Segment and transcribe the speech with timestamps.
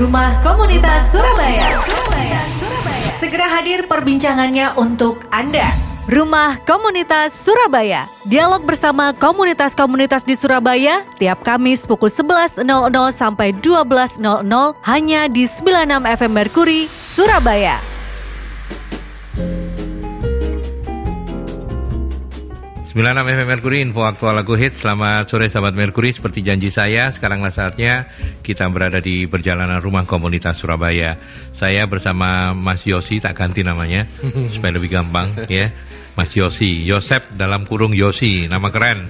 [0.00, 1.76] Rumah Komunitas Surabaya.
[1.84, 2.40] Surabaya.
[2.56, 3.08] Surabaya.
[3.20, 5.68] Segera hadir perbincangannya untuk Anda.
[6.08, 8.08] Rumah Komunitas Surabaya.
[8.24, 12.64] Dialog bersama komunitas-komunitas di Surabaya tiap Kamis pukul 11.00
[13.12, 14.24] sampai 12.00
[14.88, 17.89] hanya di 96 FM Merkuri, Surabaya.
[22.90, 24.74] 96 FM Merkuri, info aktual lagu hit.
[24.74, 28.10] Selamat sore sahabat Merkuri, seperti janji saya, sekaranglah saatnya
[28.42, 31.14] kita berada di perjalanan rumah komunitas Surabaya.
[31.54, 34.10] Saya bersama Mas Yosi, tak ganti namanya,
[34.58, 35.70] supaya lebih gampang ya.
[36.18, 39.06] Mas Yosi, Yosep dalam kurung Yosi, nama keren.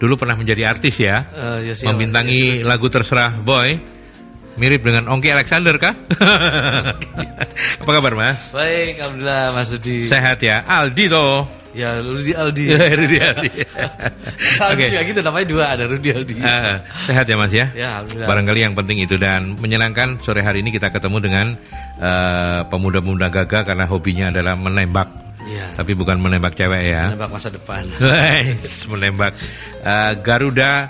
[0.00, 3.76] Dulu pernah menjadi artis ya, Eh, Yosi membintangi lagu Terserah Boy.
[4.58, 5.94] Mirip dengan Ongki Alexander kah?
[7.84, 8.50] Apa kabar Mas?
[8.50, 10.10] Baik, alhamdulillah Mas Rudi.
[10.10, 10.66] Sehat ya?
[10.66, 11.57] Aldi toh.
[11.76, 12.64] Ya Rudi Aldi.
[12.72, 13.48] Ya, Rudi Aldi.
[14.58, 14.86] Aldi Oke.
[14.88, 16.34] ya gitu namanya dua ada Rudi Aldi.
[16.40, 17.68] Eh, sehat ya Mas ya?
[17.76, 18.28] ya alhamdulillah.
[18.28, 21.46] Barangkali yang penting itu dan menyenangkan sore hari ini kita ketemu dengan
[22.00, 25.08] eh, pemuda-pemuda gagah karena hobinya adalah menembak,
[25.44, 25.76] Iya.
[25.76, 27.12] tapi bukan menembak cewek ya.
[27.12, 27.84] Menebak masa depan.
[28.92, 29.32] Menembak
[29.78, 30.88] Eh, Garuda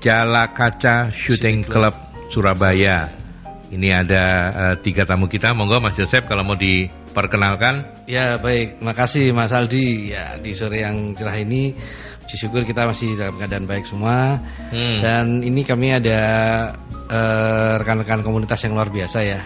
[0.00, 1.92] Jala Kaca Shooting Club
[2.32, 3.10] Surabaya.
[3.70, 5.52] Ini ada eh, tiga tamu kita.
[5.54, 6.58] Monggo Mas Yosep kalau mau
[7.10, 8.06] diperkenalkan.
[8.06, 10.14] Ya baik, makasih Mas Aldi.
[10.14, 11.74] Ya di sore yang cerah ini,
[12.22, 14.38] puji syukur kita masih dalam keadaan baik semua.
[14.70, 15.02] Hmm.
[15.02, 16.20] Dan ini kami ada
[17.10, 19.42] eh, rekan-rekan komunitas yang luar biasa ya.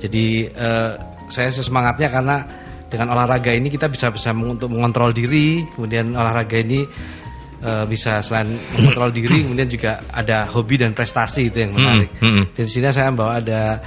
[0.00, 0.92] Jadi eh,
[1.28, 2.36] saya semangatnya karena
[2.88, 6.88] dengan olahraga ini kita bisa bisa untuk mengontrol diri, kemudian olahraga ini
[7.60, 12.08] eh, bisa selain mengontrol diri, kemudian juga ada hobi dan prestasi itu yang menarik.
[12.16, 12.44] Hmm, hmm.
[12.56, 13.84] Dan di sini saya bawa ada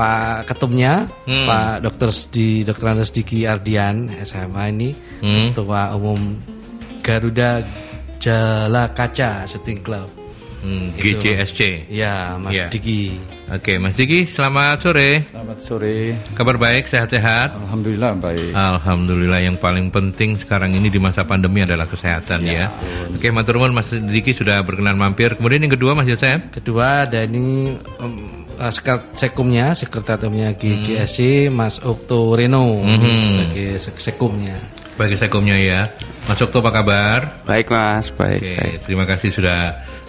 [0.00, 1.44] Pak Ketumnya, Hmm.
[1.44, 5.52] Pak Dokter di Dokter Andes Diki Ardian SMA ini, Hmm.
[5.52, 6.40] Ketua Umum
[7.04, 7.60] Garuda
[8.16, 10.08] Jala Kaca Shooting Club.
[10.60, 11.24] Hmm, Itu.
[11.24, 11.88] GJSC.
[11.88, 12.68] Ya, Mas Ya.
[12.68, 13.16] Diki.
[13.48, 15.24] Oke, Mas Diki, selamat sore.
[15.24, 16.12] Selamat sore.
[16.36, 17.56] Kabar baik, sehat-sehat?
[17.56, 18.52] Alhamdulillah baik.
[18.52, 22.68] Alhamdulillah yang paling penting sekarang ini di masa pandemi adalah kesehatan ya.
[23.08, 25.32] Oke, matur nuwun Mas Diki sudah berkenan mampir.
[25.32, 26.52] Kemudian yang kedua Mas Yosep.
[26.52, 33.00] Kedua ada ini um, uh, sekret- sekumnya, sekretariatnya GJSC Mas Okto Reno Mhm.
[33.00, 34.60] sebagai sek- sekumnya.
[34.92, 35.80] Sebagai sekumnya ya.
[36.28, 37.18] Mas Okto apa kabar?
[37.48, 38.38] Baik mas, baik.
[38.38, 38.76] Oke, baik.
[38.84, 39.60] terima kasih sudah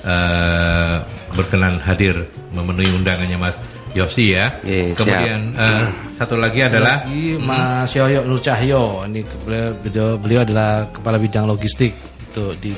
[0.02, 0.96] eh,
[1.32, 3.56] berkenan hadir memenuhi undangannya Mas
[3.94, 4.58] Yosi ya.
[4.64, 5.04] Ye, siap.
[5.08, 5.84] Kemudian eh,
[6.16, 9.06] satu lagi adalah Lagi Mas Yoyo Nur Cahyo.
[9.06, 11.92] Ini beliau, beliau, adalah kepala bidang logistik
[12.28, 12.72] untuk di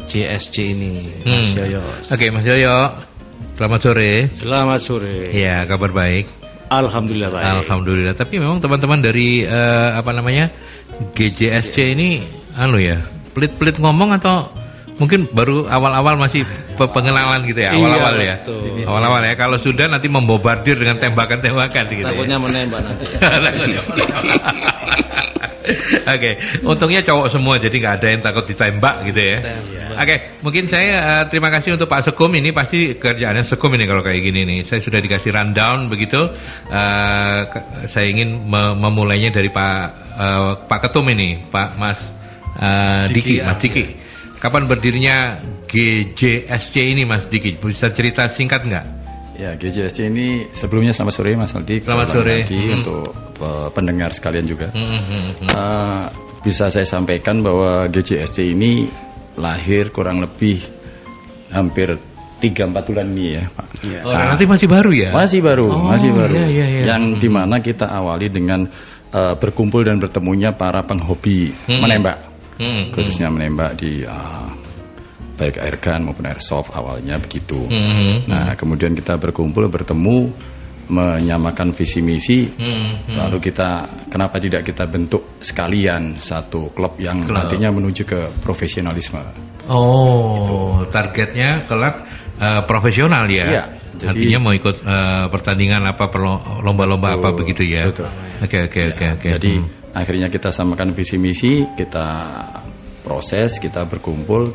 [0.00, 0.92] GJSC ini.
[1.22, 1.58] Mas Hmm.
[1.60, 1.82] Yoyo.
[2.08, 2.76] Oke, Mas Yoyo.
[3.56, 4.12] Selamat sore.
[4.36, 5.32] Selamat sore.
[5.32, 6.28] Iya, kabar baik.
[6.68, 7.46] Alhamdulillah baik.
[7.62, 8.14] Alhamdulillah.
[8.18, 10.50] Tapi memang teman-teman dari eh, apa namanya
[11.14, 12.20] GJSC ini,
[12.58, 13.00] anu ya,
[13.32, 14.50] pelit-pelit ngomong atau
[14.96, 16.42] mungkin baru awal-awal masih
[16.74, 18.60] pe- pengenalan gitu ya, Iya, awal-awal ya, betul.
[18.88, 19.34] awal-awal ya.
[19.36, 22.00] Kalau sudah nanti membobardir dengan tembakan-tembakan gitu.
[22.00, 22.08] ya.
[22.08, 23.04] Takutnya menembak nanti.
[23.20, 23.80] Takutnya
[26.06, 29.38] Oke, untungnya cowok semua jadi nggak ada yang takut ditembak gitu ya.
[29.98, 33.98] Oke, mungkin saya eh, terima kasih untuk Pak Sekum ini pasti kerjaannya Sekum ini kalau
[33.98, 34.58] kayak gini nih.
[34.62, 36.30] Saya sudah dikasih rundown begitu.
[37.50, 39.76] Ke- saya ingin me- memulainya dari Pak
[40.14, 41.98] eh, Pak Ketum ini, Pak Mas
[42.56, 43.84] eh, Diki, Diki, Mas Diki.
[44.36, 47.56] Kapan berdirinya GJSC ini Mas Diki?
[47.56, 48.84] Bisa cerita singkat nggak?
[49.36, 51.84] Ya GJSC ini sebelumnya selamat sore Mas Aldi.
[51.84, 52.44] Selamat sore.
[52.44, 52.76] lagi Hmm.
[52.80, 53.04] untuk
[53.38, 54.72] uh, pendengar sekalian juga.
[54.72, 55.48] Hmm, hmm, hmm.
[55.50, 56.04] Uh,
[56.40, 58.88] bisa saya sampaikan bahwa GJSC ini
[59.36, 60.60] lahir kurang lebih
[61.52, 61.96] hampir
[62.36, 63.66] 3-4 bulan ini ya Pak.
[64.04, 65.08] Oh, nanti masih baru ya?
[65.12, 66.32] Masih baru, Oh, masih baru.
[66.36, 66.84] iya, iya, iya.
[66.92, 67.20] Yang Hmm.
[67.20, 68.68] di mana kita awali dengan
[69.08, 71.80] uh, berkumpul dan bertemunya para penghobi Hmm.
[71.80, 72.35] menembak.
[72.56, 72.84] Hmm, hmm.
[72.92, 74.48] khususnya menembak di uh,
[75.36, 77.68] baik airgun maupun airsoft awalnya begitu.
[77.68, 78.16] Hmm, hmm.
[78.28, 80.32] Nah kemudian kita berkumpul bertemu
[80.86, 82.46] menyamakan visi misi.
[82.46, 83.16] Hmm, hmm.
[83.18, 83.68] Lalu kita
[84.06, 87.36] kenapa tidak kita bentuk sekalian satu klub yang Klub.
[87.42, 89.18] nantinya menuju ke profesionalisme.
[89.66, 92.06] Oh, targetnya kelak
[92.38, 93.46] eh, profesional ya.
[93.50, 93.64] Iya,
[93.98, 96.06] jadi- Artinya mau ikut eh, pertandingan apa
[96.62, 97.90] lomba-lomba apa begitu ya.
[97.90, 98.06] betul.
[98.46, 99.28] Oke oke oke oke.
[99.42, 99.85] Jadi Hmm.
[99.96, 102.06] Akhirnya kita samakan visi misi, kita
[103.00, 104.52] proses, kita berkumpul,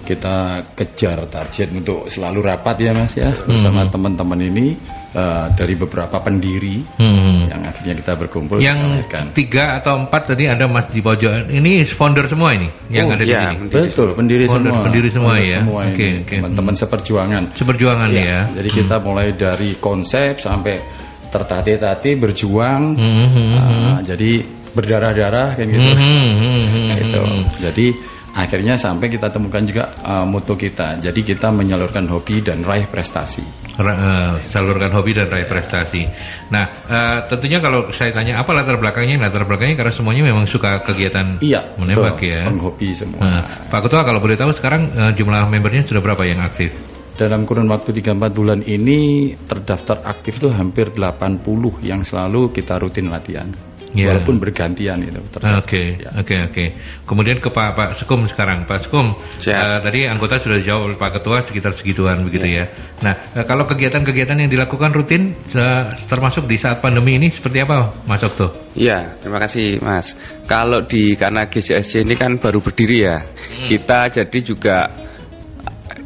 [0.00, 4.76] kita kejar target untuk selalu rapat ya mas ya bersama teman-teman ini
[5.10, 7.48] eh, dari beberapa pendiri Hmm.
[7.48, 11.48] yang akhirnya kita berkumpul Yang kita tiga atau empat tadi ada Mas di pojok.
[11.48, 13.72] Ini founder semua ini yang Oh, ada di iya, sini.
[13.72, 15.58] betul pendiri Founder- semua pendiri semua Founder ya?
[15.58, 16.34] semua Oke, ini, oke.
[16.36, 18.40] teman-teman seperjuangan Seperjuangan Ya, ya.
[18.60, 20.84] jadi kita mulai dari konsep sampai
[21.30, 23.54] tertatih-tatih berjuang Hmm, hmm, hmm.
[23.56, 24.32] Nah, jadi
[24.74, 25.90] berdarah-darah kan gitu.
[25.94, 27.20] Hmm, hmm, hmm, hmm, Gitu.
[27.22, 27.42] hmm.
[27.62, 27.86] Jadi
[28.34, 30.98] akhirnya sampai kita temukan juga uh, moto kita.
[30.98, 33.46] Jadi kita menyalurkan hobi dan raih prestasi.
[33.74, 36.02] Ra- eh, salurkan hobi dan raih prestasi.
[36.50, 39.18] Nah, eh, tentunya kalau saya tanya apa latar belakangnya?
[39.18, 42.30] Latar belakangnya karena semuanya memang suka kegiatan Iya, menembak betul.
[42.30, 42.42] ya.
[42.46, 43.18] Penghobi semua.
[43.22, 46.70] Nah, Pak Ketua kalau boleh tahu sekarang eh, jumlah membernya sudah berapa yang aktif?
[47.14, 51.46] Dalam kurun waktu 3-4 bulan ini terdaftar aktif tuh hampir 80
[51.86, 53.46] yang selalu kita rutin latihan.
[53.94, 54.10] Iya.
[54.10, 55.22] Walaupun bergantian itu.
[55.38, 56.10] Oke, Ya.
[56.18, 56.64] oke, oke.
[57.06, 59.14] Kemudian ke Pak Pak Sekum sekarang, Pak Sekum.
[59.38, 59.54] Siap.
[59.54, 62.66] eh, tadi anggota sudah dijawab oleh Pak Ketua sekitar segituan begitu ya.
[63.06, 68.02] Nah, eh, kalau kegiatan-kegiatan yang dilakukan rutin, se- termasuk di saat pandemi ini seperti apa,
[68.04, 68.74] Mas Okto?
[68.74, 70.18] Iya, terima kasih Mas.
[70.44, 73.22] Kalau di karena GCSC ini kan baru berdiri ya,
[73.70, 74.90] kita jadi juga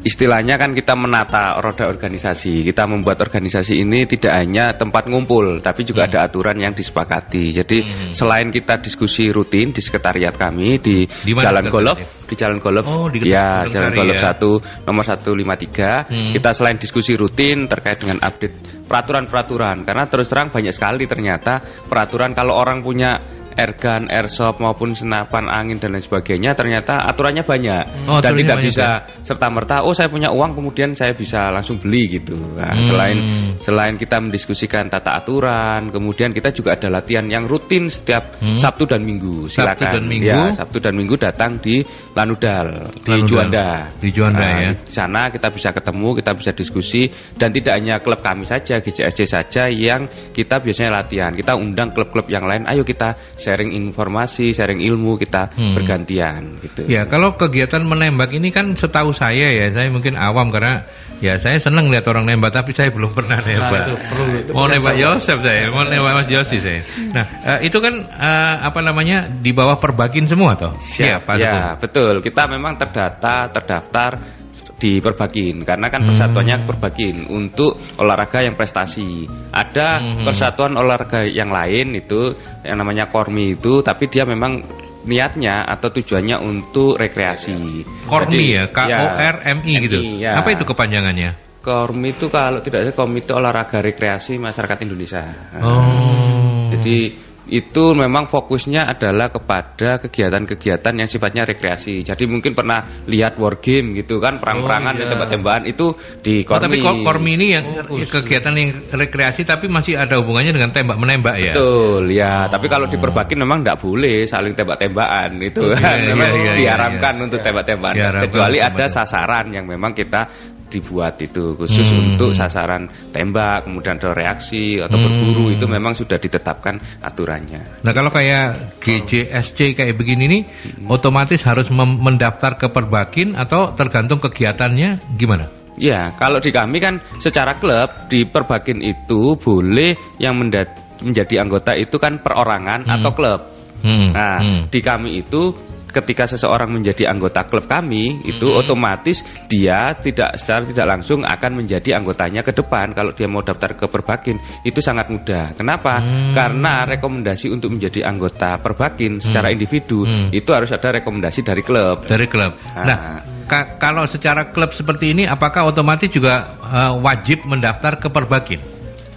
[0.02, 2.62] istilahnya kan kita menata roda organisasi.
[2.62, 7.50] Kita membuat organisasi ini tidak hanya tempat ngumpul, tapi juga ada aturan yang disepakati.
[7.54, 7.78] Jadi
[8.14, 11.98] selain kita diskusi rutin di sekretariat kami di, Di mana Jalan Golf,
[12.28, 14.34] di Jalan Golf, Oh, di ya Jalan Golf ya.
[14.34, 16.10] 1 nomor 153.
[16.10, 16.32] Hmm.
[16.34, 22.32] Kita selain diskusi rutin terkait dengan update peraturan-peraturan karena terus terang banyak sekali ternyata peraturan
[22.32, 28.22] kalau orang punya airgun, airsoft maupun senapan angin dan lain sebagainya ternyata aturannya banyak Oh,
[28.22, 28.87] dan tidak banyak, bisa
[29.20, 32.38] serta merta oh saya punya uang kemudian saya bisa langsung beli gitu.
[32.55, 32.84] Nah, Hmm.
[32.87, 33.16] selain
[33.58, 38.55] selain kita mendiskusikan tata aturan, kemudian kita juga ada latihan yang rutin setiap Hmm.
[38.55, 39.50] Sabtu dan Minggu.
[39.50, 40.28] Sabtu Silakan dan Minggu?
[40.31, 41.82] ya Sabtu dan Minggu datang di
[42.14, 43.26] Lanudal, di Lanudal.
[43.26, 43.69] Juanda.
[43.99, 44.70] Di Juanda, Nah, ya.
[44.78, 47.02] Di sana kita bisa ketemu, kita bisa diskusi
[47.34, 51.32] dan tidak hanya klub kami saja, GCSC saja yang kita biasanya latihan.
[51.32, 55.72] Kita undang klub-klub yang lain, ayo kita sharing informasi, sharing ilmu, kita Hmm.
[55.72, 56.84] bergantian gitu.
[56.84, 60.84] Ya, kalau kegiatan menembak ini kan setahu saya ya, saya mungkin awam karena
[61.18, 63.80] ya saya senang lihat orang nembak tapi saya belum pernah nembak.
[63.80, 66.80] itu perlu- itu mau nembak saya- Yosef saya, mau nembak Mas Yosi saya.
[67.10, 70.76] Nah, eh, itu kan eh, apa namanya di bawah perbakin semua toh?
[70.76, 71.80] Iya, Siap, Pak ya, Sugeng.
[71.80, 72.14] betul.
[72.20, 74.38] Kita memang terdata, terdaftar
[74.76, 76.08] di Perbakin karena kan Hmm.
[76.12, 79.24] persatuannya Perbakin untuk olahraga yang prestasi.
[79.48, 80.24] Ada Hmm.
[80.28, 82.36] persatuan olahraga yang lain itu
[82.66, 84.60] yang namanya Kormi itu, tapi dia memang
[85.08, 87.86] niatnya atau tujuannya untuk rekreasi.
[88.04, 89.98] Kormi Jadi, ya, K O R M I gitu.
[90.20, 90.36] ya.
[90.42, 91.48] Apa itu kepanjangannya?
[91.58, 95.24] Kormi itu kalau tidak salah Komite Olahraga Rekreasi Masyarakat Indonesia.
[95.58, 96.70] Oh.
[96.72, 97.12] Jadi
[97.48, 102.04] itu memang fokusnya adalah kepada kegiatan-kegiatan yang sifatnya rekreasi.
[102.04, 105.08] Jadi mungkin pernah lihat war game gitu kan, perang-perangan, Oh, iya.
[105.08, 105.86] tembak-tembakan itu
[106.20, 106.84] di Oh, tapi Kormi.
[106.84, 107.64] kor- Kormi ini yang
[108.04, 111.52] kegiatan yang rekreasi tapi masih ada hubungannya dengan tembak menembak ya.
[111.56, 115.96] Betul ya, tapi kalau di Perbakin memang tidak boleh saling tembak-tembakan itu Oh, iya, kan,
[115.96, 118.28] iya, memang iya, iya, diharamkan untuk tembak-tembakan.
[118.28, 120.28] Kecuali ada sasaran yang memang kita
[120.68, 122.14] dibuat itu khusus Hmm.
[122.14, 125.04] untuk sasaran tembak, kemudian ada reaksi atau Hmm.
[125.08, 127.82] berburu itu memang sudah ditetapkan aturannya.
[127.82, 130.42] Nah kalau kayak GJSC kayak begini nih,
[130.86, 135.48] otomatis harus mendaftar ke Perbakin atau tergantung kegiatannya gimana?
[135.78, 141.96] Ya, kalau di kami kan secara klub di Perbakin itu boleh yang menjadi anggota itu
[142.02, 142.94] kan perorangan Hmm.
[142.98, 143.40] atau klub.
[143.78, 144.62] Hmm, Nah, hmm.
[144.74, 145.54] di kami itu
[145.88, 148.61] ketika seseorang menjadi anggota klub kami itu Hmm.
[148.61, 153.73] otomatis dia tidak secara tidak langsung akan menjadi anggotanya ke depan kalau dia mau daftar
[153.73, 155.56] ke Perbakin itu sangat mudah.
[155.56, 155.99] Kenapa?
[155.99, 156.37] Hmm.
[156.37, 160.29] Karena rekomendasi untuk menjadi anggota Perbakin secara individu Hmm.
[160.31, 162.05] itu harus ada rekomendasi dari klub.
[162.05, 162.52] dari klub.
[162.73, 162.85] Ah.
[162.85, 162.99] Nah,
[163.44, 168.61] ka- kalau secara klub seperti ini, apakah otomatis juga eh, wajib mendaftar ke Perbakin?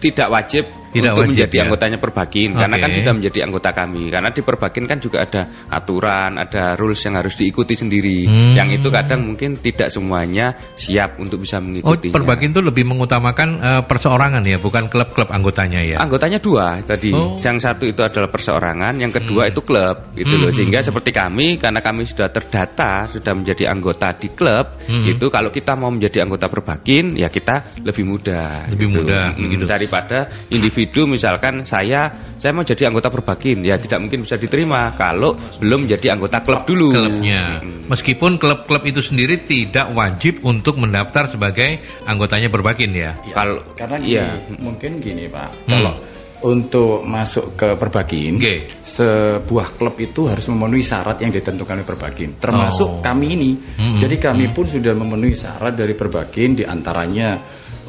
[0.01, 1.62] tidak wajib Tidak untuk wajib, menjadi ya.
[1.65, 2.83] anggotanya Perbakin karena Oke.
[2.83, 7.15] kan sudah menjadi anggota kami karena di Perbakin kan juga ada aturan ada rules yang
[7.15, 8.53] harus diikuti sendiri Hmm.
[8.53, 13.50] yang itu kadang mungkin tidak semuanya siap untuk bisa Oh, mengikutinya Perbakin itu lebih mengutamakan
[13.57, 15.98] eh, perseorangan ya, bukan klub-klub anggotanya ya.
[16.01, 17.13] Anggotanya dua tadi.
[17.13, 17.38] Oh.
[17.38, 19.51] Yang satu itu adalah perseorangan, yang kedua Hmm.
[19.53, 20.51] itu klub, gitu Hmm, loh.
[20.51, 25.05] Sehingga seperti kami, karena kami sudah terdata, sudah menjadi anggota di klub, Hmm.
[25.05, 28.67] itu kalau kita mau menjadi anggota perbakin, ya kita lebih mudah.
[28.74, 29.63] Lebih mudah, Hmm, begitu.
[29.69, 30.17] Daripada
[30.50, 32.10] individu, misalkan saya,
[32.42, 36.66] saya mau jadi anggota perbakin, ya tidak mungkin bisa diterima kalau belum menjadi anggota klub
[36.66, 36.96] dulu.
[36.96, 37.62] klubnya.
[37.62, 37.86] Hmm.
[37.92, 43.12] Meskipun klub-klub itu sendiri tidak wajib untuk mendaftar sebagai anggotanya Perbakin ya.
[43.36, 44.28] Kalau Karena gini, iya.
[44.58, 45.72] mungkin gini Pak, Hmm.
[45.76, 45.94] kalau
[46.42, 48.56] untuk masuk ke Perbakin, Oke.
[48.82, 53.02] sebuah klub itu harus memenuhi syarat yang ditentukan oleh Perbakin, termasuk Oh.
[53.06, 53.52] kami ini.
[53.78, 54.02] Hmm.
[54.02, 57.38] Jadi kami pun sudah memenuhi syarat dari Perbakin, di antaranya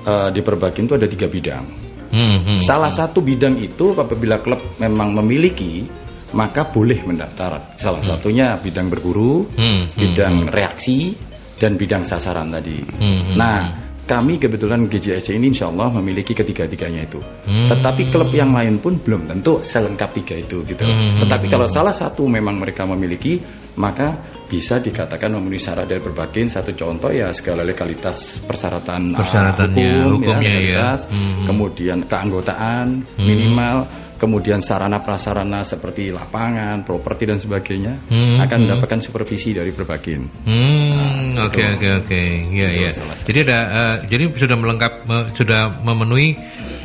[0.02, 1.91] eh, di Perbakin itu ada tiga bidang.
[2.12, 2.58] Hmm, hmm.
[2.60, 5.88] Salah satu bidang itu apabila klub memang memiliki,
[6.36, 7.76] maka boleh mendaftar.
[7.80, 11.16] Salah satunya bidang berburu, Hmm, hmm, bidang reaksi,
[11.56, 12.78] dan bidang sasaran tadi.
[12.84, 13.58] Hmm, hmm, Nah,
[14.02, 17.22] kami kebetulan GJSC ini insya Allah memiliki ketiga-tiganya itu.
[17.22, 17.70] Hmm.
[17.70, 20.82] Tetapi klub yang lain pun belum tentu selengkap tiga itu gitu.
[20.82, 21.22] Hmm.
[21.22, 23.38] Tetapi kalau salah satu memang mereka memiliki,
[23.78, 24.18] maka
[24.52, 30.12] bisa dikatakan memenuhi syarat dari berbagai satu contoh ya segala legalitas persyaratan uh, Persyaratannya, hukum,
[30.20, 30.52] hukumnya ya.
[30.52, 31.48] legalitas, Hmm.
[31.48, 33.88] kemudian keanggotaan minimal,
[34.20, 38.38] kemudian sarana prasarana seperti lapangan, properti dan sebagainya Hmm.
[38.38, 40.20] akan mendapatkan supervisi dari berbagai.
[40.20, 42.20] Hmm, Nah, oke oke oke,
[42.52, 42.90] iya iya.
[42.92, 43.32] salah satu.
[43.32, 46.36] Jadi ada, eh, jadi sudah melengkap, me- sudah memenuhi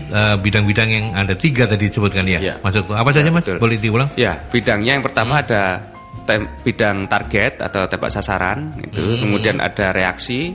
[0.07, 2.39] eh, bidang-bidang yang ada tiga tadi disebutkan ya.
[2.39, 2.53] Iya.
[2.63, 3.43] Maksudku apa saja mas?
[3.43, 3.59] betul.
[3.59, 4.07] Boleh diulang?
[4.15, 5.91] Ya, bidangnya yang pertama ada
[6.27, 9.19] tem- bidang target atau tembak sasaran itu, Hmm.
[9.23, 10.51] kemudian ada reaksi,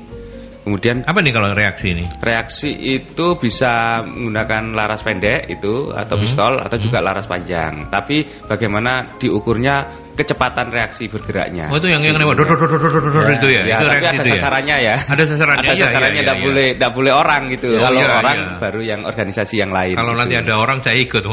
[0.62, 2.04] kemudian Apa nih kalau reaksi ini?
[2.18, 6.22] reaksi itu bisa menggunakan laras pendek itu atau Hmm.
[6.22, 7.88] pistol atau juga laras panjang.
[7.88, 9.74] Tapi bagaimana diukurnya
[10.12, 11.72] kecepatan reaksi bergeraknya.
[11.72, 13.64] Oh itu yang yang dor dor dor itu ya?
[13.64, 14.32] Ya, itu tapi ada ya?
[14.36, 14.94] sasarannya ya.
[15.02, 17.68] Ada sasarannya, Ada iya, sasarannya, iya, tidak iya, boleh, tidak boleh orang gitu.
[17.72, 18.58] Oh, Kalau iya, orang iya.
[18.60, 19.96] baru yang organisasi yang lain.
[19.96, 20.20] Kalau gitu.
[20.20, 21.22] nanti ada orang saya ikut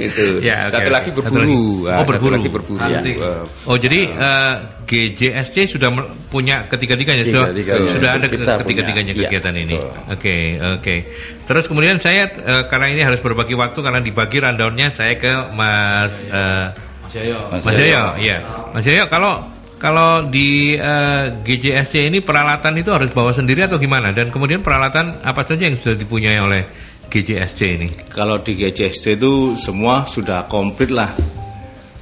[0.00, 0.26] itu.
[0.40, 0.92] Ya, oke, satu oke.
[0.92, 1.40] lagi Satu berburu.
[1.40, 1.88] lagi.
[1.88, 2.32] Ah, Oh, satu berburu.
[2.36, 2.84] lagi berburu.
[2.84, 3.00] Ya.
[3.66, 6.08] Oh jadi eh, GJSC sudah me-
[6.66, 7.90] ketiga-tiganya sudah Tiga-tiganya.
[7.94, 8.26] sudah ada
[8.60, 9.28] ketiga-tiganya punya.
[9.28, 9.76] kegiatan Iya, ini.
[10.08, 10.94] Oke oke.
[11.44, 16.12] Terus kemudian saya eh, karena ini harus berbagi waktu karena dibagi rundownnya saya ke Mas
[16.26, 16.66] eh,
[17.04, 17.38] Mas Yoyo.
[17.50, 18.04] Mas Yoyo.
[18.18, 18.36] Iya.
[18.72, 19.46] Mas Yoyo kalau
[19.80, 24.12] kalau di eh, GJSC ini peralatan itu harus bawa sendiri atau gimana?
[24.12, 26.62] Dan kemudian peralatan apa saja yang sudah dipunyai oleh
[27.08, 27.88] GJSC ini?
[28.12, 31.10] Kalau di GCSC itu semua sudah komplit lah.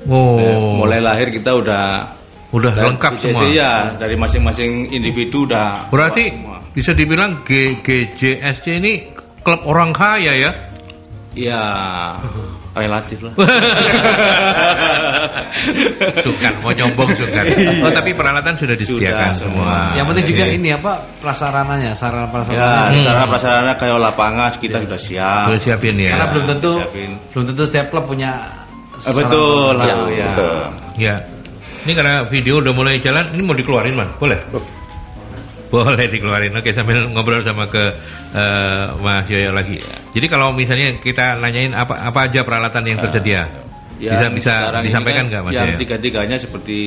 [0.09, 2.18] Oh, Eh, Mulai lahir kita udah
[2.49, 3.53] udah dari lengkap GCSC semua.
[3.53, 6.59] ya dari masing-masing individu udah Berarti semua.
[6.73, 8.93] bisa dibilang G- GJSC ini
[9.41, 10.51] klub orang kaya ya?
[11.37, 11.63] ya
[12.79, 13.35] relatif lah.
[16.19, 17.45] Sukan, mau nyombong sukan.
[17.85, 19.75] Oh tapi peralatan sudah disediakan Sudah, semua.
[19.95, 20.55] Yang penting juga Oke.
[20.55, 22.95] ini apa prasarananya, sarana ya prasarananya.
[22.95, 25.45] secara prasarana kayak lapangan kita sudah siap.
[25.49, 26.11] Sudah siapin ya.
[26.15, 27.11] Karena belum tentu siapin.
[27.35, 28.31] belum tentu setiap klub punya
[28.99, 30.27] Ah, betul sarana ya.
[30.29, 30.59] betul.
[30.99, 31.15] Ya.
[31.87, 34.09] Ini karena video udah mulai jalan, ini mau dikeluarin man?
[34.19, 34.39] Boleh?
[35.69, 36.57] Boleh dikeluarin.
[36.57, 37.93] Oke sambil ngobrol sama ke
[38.33, 39.77] eh, Mas Yoyo lagi.
[40.17, 43.45] Jadi kalau misalnya kita nanyain apa apa aja peralatan yang tersedia,
[44.01, 46.81] bisa Yang bisa ini disampaikan kan nggak Mas Yang tiga-tiganya seperti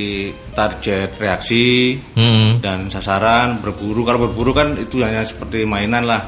[0.58, 2.58] target reaksi Hmm.
[2.58, 4.02] dan sasaran berburu.
[4.02, 6.26] Kalau berburu kan itu hanya seperti mainan lah.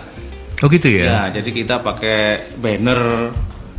[0.61, 1.41] Oh gitu Ya, ya?
[1.41, 3.33] jadi kita pakai banner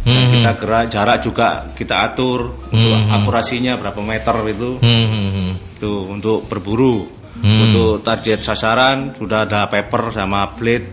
[0.05, 0.29] Hmm.
[0.37, 3.09] kita gerak jarak juga kita atur untuk Hmm.
[3.09, 5.51] akurasinya berapa meter itu Hmm, hmm, hmm.
[5.81, 7.09] itu untuk berburu.
[7.35, 7.67] Hmm.
[7.67, 10.87] Untuk target sasaran sudah ada paper sama blade.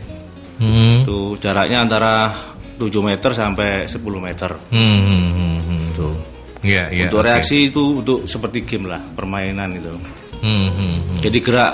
[0.58, 1.04] Hmm.
[1.06, 2.32] Itu jaraknya antara
[2.80, 4.58] 7 meter sampai 10 meter.
[4.74, 5.78] Hmm, hmm.
[5.94, 6.16] Tuh.
[6.62, 7.06] Iya, iya.
[7.10, 7.28] untuk oke.
[7.30, 9.94] reaksi itu untuk seperti game lah, permainan itu.
[10.42, 11.20] Hmm, hmm, hmm.
[11.22, 11.74] Jadi gerak.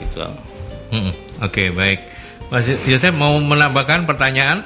[0.00, 0.20] Gitu.
[0.92, 1.10] Hmm,
[1.44, 1.98] Oke, baik.
[2.48, 4.62] Mas Yosef mau menambahkan pertanyaan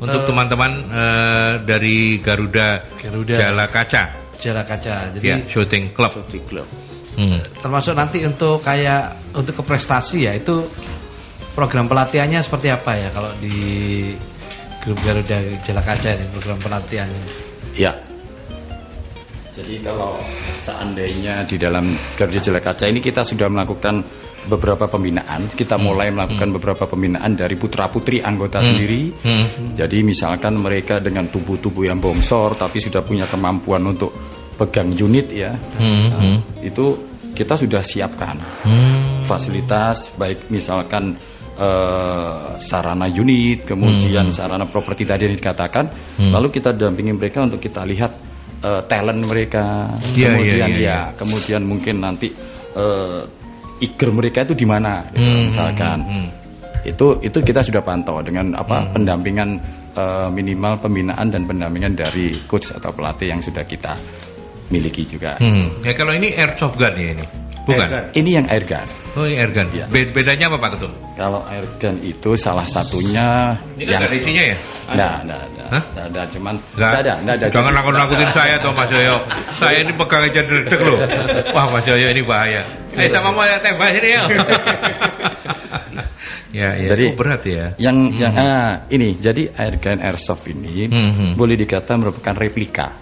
[0.00, 3.36] untuk Eh, teman-teman eh, dari Garuda, Garuda.
[3.36, 4.04] Jala Kaca,
[4.40, 5.12] Jala kaca.
[5.12, 6.10] Jadi ya, shooting club.
[6.10, 6.66] Shooting club.
[7.10, 7.42] Hmm.
[7.60, 10.62] termasuk nanti untuk kayak untuk ke prestasi ya itu
[11.58, 14.14] program pelatihannya seperti apa ya kalau di
[14.80, 17.22] grup Garuda Jala Kaca ini program pelatihannya.
[17.76, 18.09] Ya.
[19.60, 20.16] Jadi kalau
[20.56, 21.84] seandainya di dalam
[22.16, 24.00] Garuda Jala Kaca ini kita sudah melakukan
[24.48, 29.12] beberapa pembinaan, kita mulai melakukan beberapa pembinaan dari putra putri anggota sendiri.
[29.20, 29.76] Hmm.
[29.76, 34.16] Jadi misalkan mereka dengan tubuh-tubuh yang bongsor tapi sudah punya kemampuan untuk
[34.56, 36.08] pegang unit ya, Hmm.
[36.08, 36.36] Hmm.
[36.64, 36.96] itu
[37.36, 39.20] kita sudah siapkan Hmm.
[39.20, 41.20] fasilitas baik misalkan
[41.60, 46.32] eh, sarana unit, kemudian sarana properti tadi yang dikatakan, Hmm.
[46.32, 48.16] lalu kita dampingi mereka untuk kita lihat
[48.60, 52.28] eh, talent mereka, Iya, kemudian iya, iya, ya, kemudian mungkin nanti
[52.76, 53.20] eh,
[53.80, 55.98] eager mereka itu di mana, gitu, Hmm, misalkan.
[56.04, 56.28] hmm, hmm.
[56.80, 59.50] Itu itu kita sudah pantau dengan apa pendampingan
[59.92, 63.92] eh, minimal pembinaan dan pendampingan dari coach atau pelatih yang sudah kita
[64.70, 65.36] miliki juga.
[65.42, 65.82] Hmm.
[65.82, 67.26] Ya kalau ini airsoft gun ya ini,
[67.64, 67.86] bukan?
[67.86, 68.04] Airgun.
[68.14, 68.88] Ini yang air gun.
[69.10, 69.68] Oh ini air gun.
[69.70, 69.84] Iya.
[69.86, 70.92] Be- bedanya apa Pak Ketum?
[71.14, 74.56] Kalau air gun itu salah satunya Ini kan ada isinya ya?
[74.88, 75.64] Enggak, enggak ada.
[75.70, 75.82] Hah?
[75.82, 76.90] Enggak ada, cuman Nggak?
[76.90, 77.46] enggak ada, enggak ada.
[77.50, 79.16] Jangan nakut-nakutin saya toh Mas Yoyo.
[79.54, 80.98] Saya ini pegang aja dedek loh.
[81.50, 82.62] Wah Mas Yoyo ini bahaya.
[82.94, 84.22] Eh sama mau ya tembak sini ya.
[86.50, 86.86] ya, ya.
[86.90, 87.66] Jadi- Oh, berat ya.
[87.76, 91.30] Yang yang ah, ini jadi air gun airsoft ini Hmm, hmm.
[91.34, 92.94] boleh dikata merupakan replika.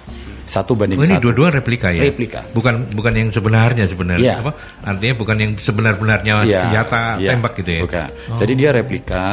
[0.49, 1.29] Satu banding Oh, ini satu.
[1.29, 2.09] dua-dua replika ya?
[2.09, 2.41] Replika.
[2.57, 4.25] Bukan bukan yang sebenarnya sebenarnya.
[4.25, 4.35] Iya.
[4.41, 4.53] Apa?
[4.81, 7.83] Artinya bukan yang sebenar-benarnya Iya, senjata iya, tembak gitu ya.
[7.85, 8.09] Bukan.
[8.33, 8.39] Oh.
[8.41, 9.27] Jadi dia replika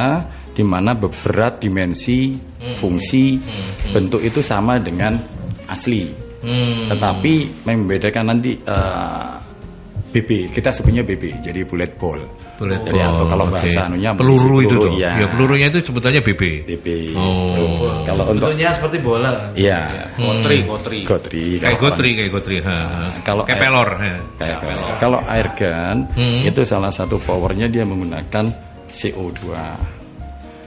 [0.52, 2.76] di mana berat dimensi, Hmm.
[2.76, 3.96] fungsi, Hmm.
[3.96, 5.16] bentuk itu sama dengan
[5.72, 6.04] asli.
[6.44, 6.92] Hmm.
[6.92, 9.28] Tetapi membedakan nanti eh,
[10.12, 12.24] BB, kita sebutnya BB, jadi bullet ball.
[12.56, 13.54] Jadi ball, atau kalau oke.
[13.60, 14.92] bahasa anunya peluru itu tuh.
[14.96, 15.12] ya.
[15.20, 16.42] Ya, pelurunya itu sebutannya BB.
[16.64, 16.86] BB.
[17.12, 17.52] Oh.
[17.52, 18.00] Tuh.
[18.08, 19.52] Kalau untuk Bentuknya seperti bola.
[19.54, 19.80] Iya,
[20.16, 21.00] Gotri, gotri.
[21.04, 21.46] gotri.
[21.60, 22.58] Kayak kalau gotri, kayak gotri.
[22.64, 23.04] Ha, ha.
[23.22, 23.90] Kalau kayak pelor.
[24.40, 24.92] Kayak pelor.
[24.96, 26.42] Kalau air gun Hmm.
[26.44, 28.46] itu salah satu powernya dia menggunakan
[28.88, 29.44] CO2.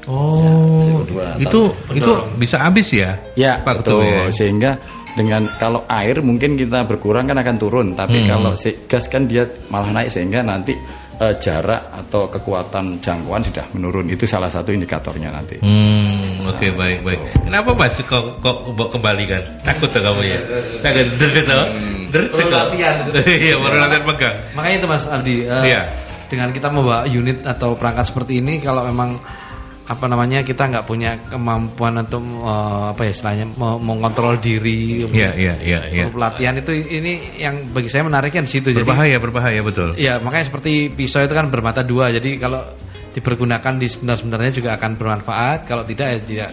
[0.08, 1.36] Oh, CO2.
[1.36, 1.60] itu
[1.92, 3.20] itu bisa habis ya?
[3.36, 4.00] Ya, Pak betul.
[4.00, 4.32] Ketua, ya?
[4.32, 4.70] Sehingga
[5.12, 8.28] dengan kalau air mungkin kita berkurang kan akan turun, tapi Hmm.
[8.30, 10.72] kalau si gas kan dia malah naik sehingga nanti
[11.18, 14.06] eh, jarak atau kekuatan jangkauan sudah menurun.
[14.08, 15.58] Itu salah satu indikatornya nanti.
[15.58, 17.20] Hmm, oke baik baik.
[17.44, 19.42] Kenapa Mas kok kok bawa kembali kan?
[19.66, 20.40] Takut tuh kamu ya?
[20.80, 21.66] Takut deret tuh?
[22.08, 22.94] Deret Perlu latihan.
[23.48, 24.36] Iya, baru latihan pegang.
[24.56, 25.82] Makanya itu Mas Aldi, eh, Iya.
[26.28, 29.16] dengan kita membawa unit atau perangkat seperti ini, kalau memang
[29.88, 35.54] apa namanya kita nggak punya kemampuan untuk eh, apa ya istilahnya mengontrol diri, Iya, iya,
[35.64, 36.04] iya, iya.
[36.04, 38.68] perlu pelatihan itu ini yang bagi saya menarik kan situ.
[38.68, 39.96] Jadi Berbahaya, berbahaya betul.
[39.96, 42.12] Ya makanya seperti pisau itu kan bermata dua.
[42.12, 42.68] Jadi kalau
[43.16, 45.64] dipergunakan di sebenar-sebenarnya juga akan bermanfaat.
[45.64, 46.50] Kalau tidak ya tidak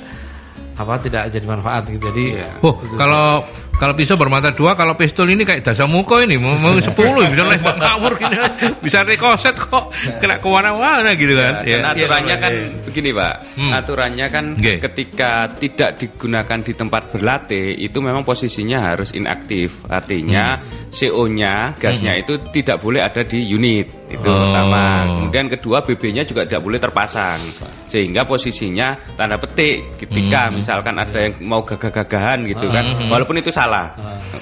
[0.75, 2.07] apa tidak jadi manfaat gitu.
[2.07, 2.25] Jadi
[2.63, 3.43] Oh, kalau
[3.75, 6.55] kalau pisau bermata dua, kalau pistol ini kayak dasa muka ini mau,
[6.87, 8.37] sepuluh bisa lempar ngawur gini,
[8.85, 11.67] bisa rekoset kok kena ke mana-mana gitu kan?
[11.67, 12.65] Ya, dan aturannya Iya, kan iya.
[12.87, 13.71] begini pak, Hmm.
[13.73, 14.77] aturannya kan Nggih.
[14.79, 20.91] ketika tidak digunakan di tempat berlatih itu memang posisinya harus inaktif, artinya Hmm.
[20.91, 24.37] CO-nya gasnya itu tidak boleh ada di unit itu Oh.
[24.37, 24.83] pertama.
[25.17, 27.41] Kemudian kedua BB-nya juga tidak boleh terpasang,
[27.89, 30.61] sehingga posisinya tanda petik ketika Hmm.
[30.61, 33.09] misalkan ada yang mau gagah-gagahan gitu kan, Hmm.
[33.09, 33.64] walaupun itu salah,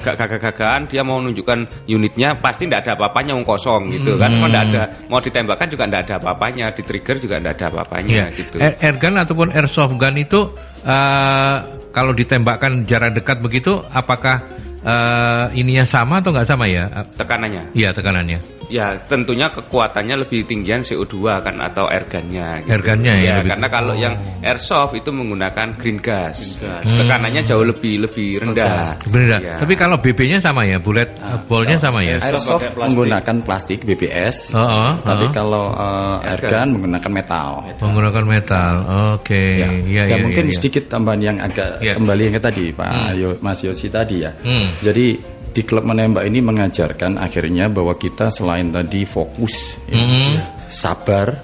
[0.04, 4.50] Gak gagah-gagahan dia mau menunjukkan unitnya pasti tidak ada apa-apanya mau kosong gitu kan, kalau
[4.52, 8.26] tidak ada mau ditembakkan juga tidak ada apa-apanya, di trigger juga tidak ada apa-apanya Iya.
[8.36, 8.56] gitu.
[8.60, 10.40] Air, air gun ataupun airsoft gun itu
[10.84, 11.56] eh,
[11.94, 14.42] kalau ditembakkan jarak dekat begitu, apakah
[14.84, 16.86] eh, ininya sama atau nggak sama ya?
[16.92, 18.40] Eh, Tekanannya, Iya tekanannya.
[18.68, 22.60] ya tentunya kekuatannya lebih tinggian CO2 kan atau air gunnya.
[22.60, 22.70] Gitu.
[22.70, 27.64] Air gunnya ya, Ya, lebih- karena kalau yang airsoft itu menggunakan green gas, tekanannya jauh
[27.64, 28.98] lebih lebih rendah.
[29.06, 29.40] Benar.
[29.40, 29.56] Ya.
[29.58, 32.18] Tapi kalau BB-nya sama ya, bullet Ah, eh, ball-nya sama ya.
[32.18, 32.80] Airsoft plastik.
[32.82, 35.32] menggunakan plastik BBS, Oh, oh, tapi oh.
[35.32, 37.50] kalau eh, air gun menggunakan metal.
[37.80, 38.74] menggunakan metal.
[39.16, 39.44] Oke.
[39.60, 40.58] Ya, Iya, Ya, iya, mungkin iya, iya.
[40.58, 41.94] sedikit tambahan yang agak Ya.
[41.94, 43.14] kembali yang tadi Pak Hmm.
[43.16, 44.32] Yo- Mas Yosi tadi ya.
[44.42, 44.66] Hmm.
[44.82, 45.20] Jadi
[45.54, 50.34] di klub menembak ini mengajarkan akhirnya bahwa kita selain tadi fokus, ya, Hmm.
[50.66, 51.38] sabar,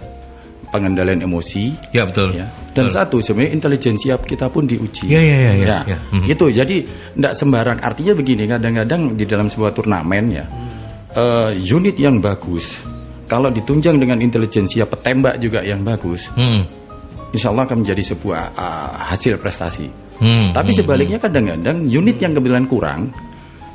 [0.70, 2.34] pengendalian emosi, Ya betul.
[2.34, 2.50] ya.
[2.74, 5.10] Dan satu sebenarnya intelijensia kita pun diuji.
[5.10, 5.98] Iya, iya, iya, iya, Ya, iya.
[6.14, 6.26] Mhm.
[6.30, 6.76] Itu jadi
[7.18, 7.78] tidak sembarang.
[7.82, 10.46] Artinya begini, kadang-kadang di dalam sebuah turnamen ya,
[11.14, 12.82] eh, unit yang bagus,
[13.26, 16.66] kalau ditunjang dengan intelijensia petembak juga yang bagus, Hmm.
[17.30, 20.09] insya Allah akan menjadi sebuah ah, hasil prestasi.
[20.20, 20.52] Hmm.
[20.52, 23.16] Tapi hmm, sebaliknya kadang-kadang unit yang kebetulan kurang,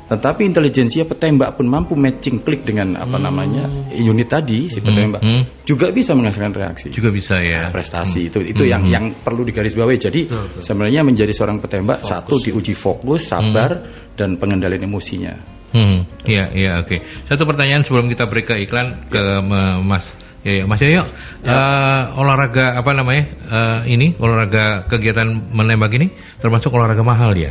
[0.05, 3.65] tetapi intelijensia petembak pun mampu matching klik dengan apa namanya
[3.97, 5.65] unit tadi si petembak hmm.
[5.65, 6.93] juga bisa menghasilkan reaksi.
[6.93, 7.73] juga bisa ya.
[7.73, 9.97] Prestasi itu itu yang yang perlu digarisbawahi.
[9.97, 10.29] Jadi
[10.61, 13.81] sebenarnya menjadi seorang petembak satu diuji fokus, sabar
[14.13, 15.33] dan pengendalian emosinya.
[15.75, 17.03] Hmm, iya, iya, oke.
[17.27, 20.07] Satu pertanyaan sebelum kita break ke iklan ke me- Mas
[20.45, 21.01] Ya, ya, Mas Yoyo,
[21.41, 27.49] eh, olahraga apa namanya eh, ini olahraga kegiatan menembak ini termasuk olahraga mahal ya.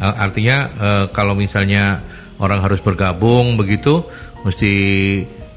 [0.00, 2.00] Eh, artinya eh, kalau misalnya
[2.40, 4.08] orang harus bergabung begitu,
[4.40, 4.72] mesti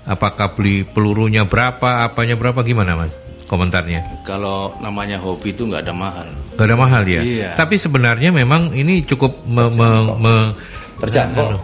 [0.04, 3.16] apakah beli pelurunya berapa, apanya berapa, gimana Mas?
[3.48, 4.28] Komentarnya?
[4.28, 6.28] Kalau namanya hobi itu nggak ada mahal.
[6.60, 7.22] Gak ada mahal ya.
[7.24, 7.50] Iya.
[7.56, 10.52] Tapi sebenarnya memang ini cukup me, me- me-
[11.00, 11.60] Terjangkau.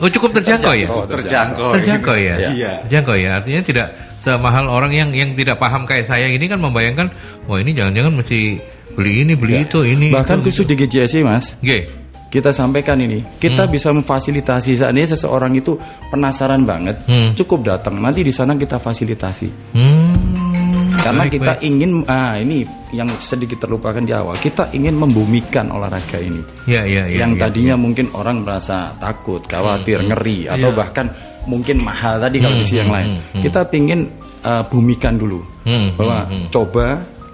[0.00, 0.88] Oh cukup terjangkau, ya.
[0.88, 1.76] Terjangkau.
[1.76, 2.34] Terjangkau ya.
[2.56, 2.70] Iya.
[2.88, 3.36] Terjangkau ya.
[3.36, 3.86] Artinya tidak
[4.24, 7.12] semahal orang yang yang tidak paham kayak saya ini kan membayangkan,
[7.44, 8.60] wah ini jangan-jangan mesti
[8.96, 10.08] beli ini beli itu ini.
[10.12, 11.88] Bahkan itu, khusus di GJSI mas, G.
[12.30, 13.72] kita sampaikan ini, kita Hmm.
[13.74, 15.76] bisa memfasilitasi saat ini seseorang itu
[16.14, 17.34] penasaran banget, Hmm.
[17.34, 19.48] cukup datang, nanti di sana kita fasilitasi.
[19.74, 20.69] Hmm.
[21.00, 21.64] Karena baik, kita baik.
[21.64, 22.58] ingin, ah ini
[22.92, 26.44] yang sedikit terlupakan di awal, kita ingin membumikan olahraga ini.
[26.68, 27.24] ya ya ya.
[27.24, 27.80] yang ya, tadinya ya.
[27.80, 30.76] mungkin orang merasa takut, khawatir, ngeri, atau Iya.
[30.76, 31.06] bahkan
[31.48, 33.08] mungkin mahal tadi kalau Hmm, di sisi yang hmm, lain.
[33.08, 33.42] hmm, hmm.
[33.42, 34.00] Kita ingin
[34.44, 36.46] uh, bumikan dulu Hmm, bahwa hmm, hmm.
[36.52, 36.86] coba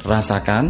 [0.03, 0.65] rasakan,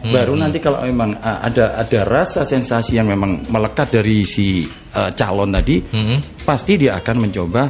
[0.00, 0.42] Hmm, baru hmm.
[0.42, 4.64] nanti kalau memang uh, ada ada rasa sensasi yang memang melekat dari si
[4.96, 6.18] uh, calon tadi, Hmm.
[6.42, 7.62] pasti dia akan mencoba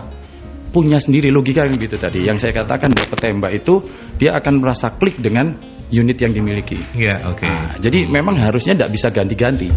[0.71, 2.23] punya sendiri logika yang gitu tadi.
[2.23, 3.83] Yang saya katakan bahwa petembak itu
[4.21, 5.57] dia akan merasa klik dengan
[5.89, 6.77] unit yang dimiliki.
[6.95, 7.43] Ya oke.
[7.49, 9.73] Nah, jadi memang harusnya tidak bisa ganti-ganti.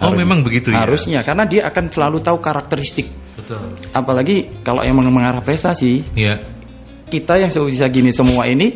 [0.00, 0.82] Oh, Harus- memang begitu ya?
[0.82, 3.08] Harusnya karena dia akan selalu tahu karakteristik.
[3.36, 3.78] Betul.
[3.92, 6.40] Apalagi kalau emang mengarah prestasi, Ya.
[7.06, 8.74] kita yang bisa gini semua ini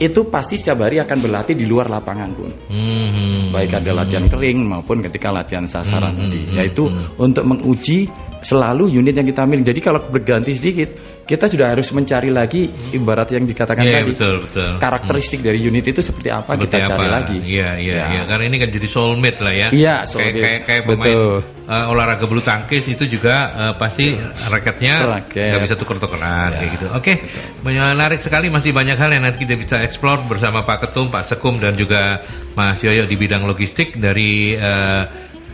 [0.00, 2.50] itu pasti setiap hari akan berlatih di luar lapangan pun.
[2.72, 3.52] Hmm.
[3.52, 7.18] Baik ada latihan kering maupun ketika latihan sasaran Hmm, tadi, hmm, yaitu hmm.
[7.20, 8.06] untuk menguji
[8.40, 9.68] selalu unit yang kita miliki.
[9.68, 14.10] Jadi kalau berganti sedikit, kita sudah harus mencari lagi ibarat yang dikatakan Iya, tadi.
[14.10, 14.70] betul, betul.
[14.76, 17.14] Karakteristik dari unit itu seperti apa Seperti kita cari apa?
[17.20, 17.36] lagi.
[17.38, 18.04] Iya, iya, Ya.
[18.10, 18.22] iya.
[18.24, 19.68] Karena ini kan jadi soulmate lah ya.
[19.70, 20.40] Iya, Kayak soulmate.
[20.40, 21.36] kayak, kayak pemain Betul.
[21.68, 24.06] eh, olahraga bulu tangkis itu juga eh, pasti
[24.48, 25.48] raketnya Raket.
[25.52, 26.86] nggak bisa tuker-tukeran Ya, kayak gitu.
[26.90, 27.12] Oke,
[27.60, 31.56] menarik sekali masih banyak hal yang nanti kita bisa explore bersama Pak Ketum, Pak Sekum
[31.56, 35.02] dan juga Mas Yoyo di bidang logistik dari eh,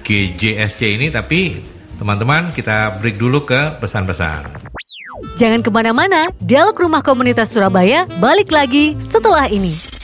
[0.03, 1.11] GJSC ini.
[1.11, 1.40] Tapi
[1.96, 4.44] teman-teman kita break dulu ke pesan-pesan.
[5.37, 9.96] Jangan ke mana-mana, Dialog Rumah Komunitas Surabaya balik lagi setelah ini.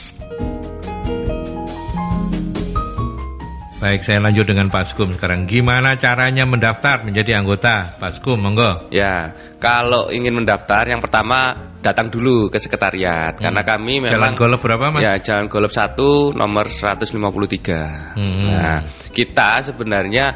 [3.83, 5.43] Baik, saya lanjut dengan Pak Sekum sekarang.
[5.43, 7.99] Gimana caranya mendaftar menjadi anggota?
[7.99, 8.87] Pak Sekum, monggo.
[8.95, 11.51] Ya, kalau ingin mendaftar yang pertama
[11.83, 14.07] datang dulu ke sekretariat karena kami Hmm.
[14.07, 15.03] Jalan memang Golf berapa, Mas?
[15.03, 18.15] Ya, Jalan Golf 1 nomor 153.
[18.15, 18.47] Hmm.
[18.47, 20.31] Nah, kita sebenarnya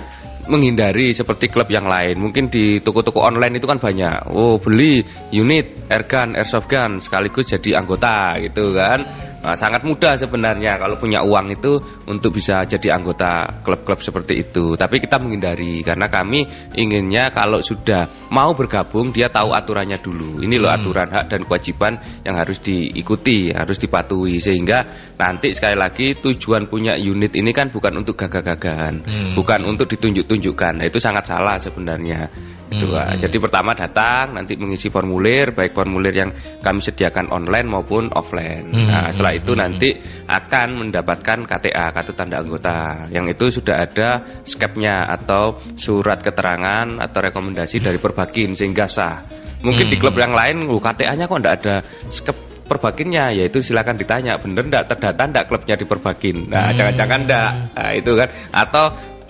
[0.47, 2.19] menghindari seperti klub yang lain.
[2.19, 4.31] Mungkin di toko-toko online itu kan banyak.
[4.31, 8.99] Oh, beli unit airgun, airsoft gun sekaligus jadi anggota gitu kan.
[9.47, 14.75] Nah, sangat mudah sebenarnya kalau punya uang itu untuk bisa jadi anggota klub-klub seperti itu.
[14.75, 16.43] Tapi kita menghindari karena kami
[16.75, 20.43] inginnya kalau sudah mau bergabung dia tahu aturannya dulu.
[20.43, 21.95] Ini loh aturan hak dan kewajiban
[22.27, 24.83] yang harus diikuti, harus dipatuhi sehingga
[25.15, 29.31] nanti sekali lagi tujuan punya unit ini kan bukan untuk gagah-gagahan, Hmm.
[29.31, 30.83] bukan untuk ditunjuk-tunjukkan.
[30.83, 32.27] Nah, itu sangat salah sebenarnya.
[32.67, 33.07] Itu, Hmm, ah.
[33.15, 33.23] hmm.
[33.23, 38.67] Jadi pertama datang nanti mengisi formulir baik formulir yang kami sediakan online maupun offline.
[38.75, 39.89] Hmm, Nah, setelah hmm, itu hmm, nanti
[40.25, 44.09] akan mendapatkan KTA kartu tanda anggota yang itu sudah ada
[44.43, 49.21] skepnya atau surat keterangan atau rekomendasi dari Perbakin sehingga sah.
[49.57, 50.03] Mungkin di Hmm.
[50.05, 51.75] klub yang lain lu KTA-nya kok enggak ada
[52.09, 56.51] skep perbakinnya yaitu silakan ditanya bener enggak terdata enggak klubnya di Perbakin.
[56.51, 56.75] Nah, Hmm.
[56.75, 57.49] jangan-jangan enggak.
[57.73, 58.85] Nah, itu kan atau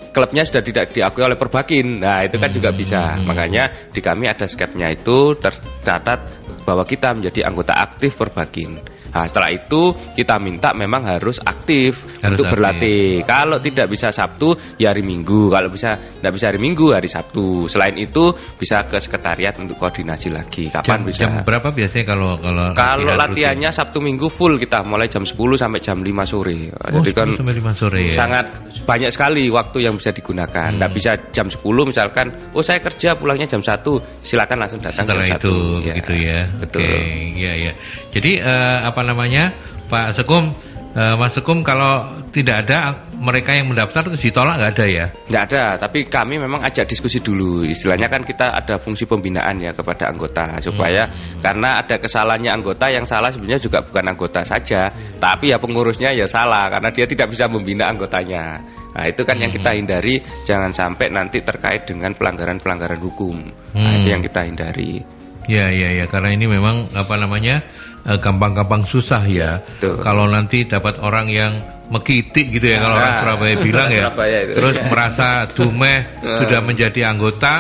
[0.10, 2.02] klubnya sudah tidak diakui oleh Perbakin.
[2.02, 3.02] Nah, itu kan juga Hmm, bisa.
[3.16, 3.24] hmm.
[3.30, 6.20] Makanya di kami ada skepnya itu tercatat
[6.66, 8.97] bahwa kita menjadi anggota aktif Perbakin.
[9.10, 9.82] Nah, setelah itu
[10.14, 12.54] kita minta memang harus aktif Harus untuk aktif.
[12.54, 13.08] berlatih.
[13.24, 15.50] Kalau tidak bisa Sabtu, ya hari Minggu.
[15.50, 17.66] Kalau bisa tidak bisa hari Minggu, hari Sabtu.
[17.68, 20.70] Selain itu bisa ke sekretariat untuk koordinasi lagi.
[20.70, 21.22] Kapan Jam, bisa?
[21.26, 23.20] jam berapa biasanya kalau kalau Kalau latihan
[23.58, 26.54] latihannya Sabtu Minggu full kita mulai jam 10 sampai jam 5 sore.
[26.54, 26.74] rutin?
[26.78, 28.16] Oh, Jadi kan sampai lima sore ya.
[28.16, 28.46] sangat
[28.84, 30.70] banyak sekali waktu yang bisa digunakan.
[30.70, 30.78] Hmm.
[30.80, 33.84] Nggak bisa jam 10 misalkan, oh saya kerja pulangnya jam 1,
[34.22, 35.88] silakan langsung datang setelah jam itu 1.
[35.98, 36.40] gitu ya.
[36.58, 36.82] Betul.
[36.84, 36.98] Oke,
[37.36, 37.72] iya iya.
[38.10, 39.52] Jadi eh, apa namanya?
[39.88, 40.52] Pak Sekum
[40.98, 45.06] eh, Mas Sekum kalau tidak ada mereka yang mendaftar terus ditolak nggak ada ya?
[45.30, 47.66] Nggak ada, tapi kami memang ajak diskusi dulu.
[47.66, 51.42] Istilahnya kan kita ada fungsi pembinaan ya kepada anggota supaya Hmm.
[51.42, 54.90] karena ada kesalahannya anggota yang salah sebenarnya juga bukan anggota saja,
[55.22, 58.62] tapi ya pengurusnya ya salah karena dia tidak bisa membina anggotanya.
[58.98, 59.62] Nah, itu kan yang Hmm.
[59.62, 63.38] kita hindari jangan sampai nanti terkait dengan pelanggaran-pelanggaran hukum.
[63.78, 63.98] Nah, Hmm.
[64.02, 65.17] itu yang kita hindari.
[65.48, 67.64] Ya ya ya karena ini memang apa namanya
[68.04, 69.64] eh, gampang-gampang susah ya.
[69.64, 70.04] Betul.
[70.04, 71.52] Kalau nanti dapat orang yang
[71.88, 74.02] mekitik gitu ya kalau orang Nah, Surabaya bilang ya.
[74.12, 74.54] Surabaya itu.
[74.60, 74.86] Terus Ya.
[74.92, 76.38] merasa dumeh Nah.
[76.44, 77.54] sudah menjadi anggota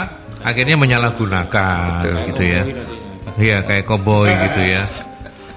[0.43, 2.25] akhirnya menyalahgunakan Betul.
[2.31, 2.61] gitu ya.
[3.37, 4.83] Iya kayak koboi gitu ya.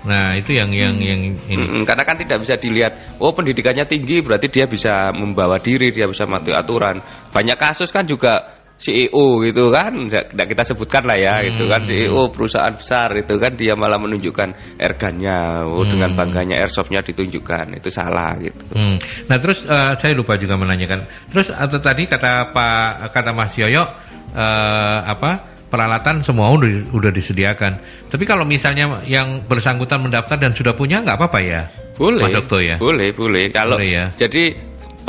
[0.01, 1.85] Nah, itu yang yang yang ini.
[1.85, 6.25] Karena kan tidak bisa dilihat, oh pendidikannya tinggi berarti dia bisa membawa diri, dia bisa
[6.25, 7.05] mematuhi aturan.
[7.29, 11.88] Banyak kasus kan juga CEO gitu kan, tidak kita sebutkan lah ya, gitu kan Hmm.
[11.93, 16.19] CEO perusahaan besar itu kan dia malah menunjukkan airgunnya, oh dengan Hmm.
[16.25, 18.64] bangganya airsoftnya ditunjukkan, itu salah gitu.
[18.73, 18.97] Hmm.
[19.29, 21.05] Nah terus eh, saya lupa juga menanyakan.
[21.29, 23.85] Terus atau tadi kata Pak kata Mas Yoyo
[24.33, 27.79] eh, apa peralatan semua udah, udah disediakan.
[28.11, 31.62] Tapi kalau misalnya yang bersangkutan mendaftar dan sudah punya nggak apa-apa ya?
[31.95, 32.27] Boleh.
[32.27, 32.81] Mas Dokto ya.
[32.81, 33.53] Boleh, boleh.
[33.53, 34.05] Kalau Boleh ya.
[34.16, 34.57] jadi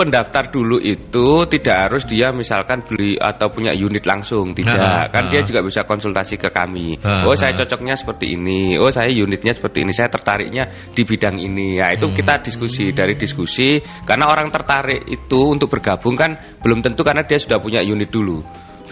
[0.01, 4.81] pendaftar dulu itu tidak harus dia misalkan beli atau punya unit langsung, tidak.
[4.81, 5.29] Ah, kan ah.
[5.29, 6.97] dia juga bisa konsultasi ke kami.
[7.05, 7.61] Ah, oh, saya ah.
[7.61, 8.81] cocoknya seperti ini.
[8.81, 9.93] Oh, saya unitnya seperti ini.
[9.93, 11.77] Saya tertariknya di bidang ini.
[11.77, 12.17] Nah, itu Hmm.
[12.17, 16.33] kita diskusi dari diskusi karena orang tertarik itu untuk bergabung kan
[16.65, 18.41] belum tentu karena dia sudah punya unit dulu.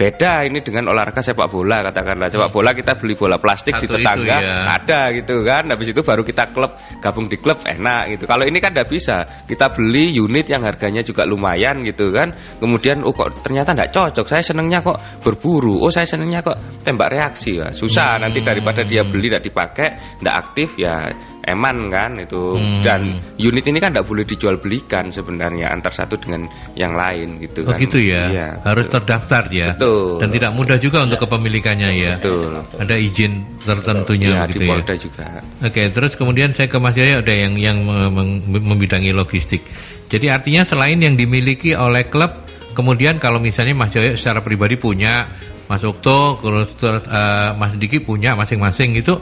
[0.00, 3.84] Beda ini dengan olahraga sepak bola katakanlah sepak bola kita beli bola plastik di Satu
[3.84, 4.56] itu tetangga ya.
[4.64, 6.72] ada gitu kan habis itu baru kita klub
[7.04, 11.04] gabung di klub enak gitu kalau ini kan tidak bisa kita beli unit yang harganya
[11.04, 15.92] juga lumayan gitu kan kemudian oh kok ternyata tidak cocok saya senengnya kok berburu oh
[15.92, 18.24] saya senengnya kok tembak reaksi ya susah Hmm.
[18.24, 21.12] nanti daripada dia beli tidak dipakai tidak aktif ya
[21.44, 22.80] eman kan itu Hmm.
[22.80, 23.00] dan
[23.36, 27.72] unit ini kan tidak boleh dijual belikan sebenarnya antar satu dengan yang lain gitu Oh
[27.72, 28.24] kan gitu ya.
[28.30, 28.94] Iya, Harus betul.
[29.04, 29.68] terdaftar ya.
[29.74, 29.89] Betul.
[30.20, 32.12] Dan tidak mudah juga untuk kepemilikannya ya.
[32.18, 34.70] betul Ada izin tertentunya ya, di gitu ya.
[34.74, 35.24] Polda juga
[35.64, 39.62] Oke, terus kemudian saya ke Mas Yoyo ada yang yang mem- mem- membidangi logistik.
[40.10, 45.28] Jadi artinya selain yang dimiliki oleh klub, kemudian kalau misalnya Mas Yoyo secara pribadi punya
[45.70, 49.14] Mas Okto, terus, terus, eh, Mas Diki punya masing-masing itu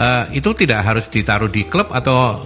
[0.00, 2.40] eh, itu tidak harus ditaruh di klub atau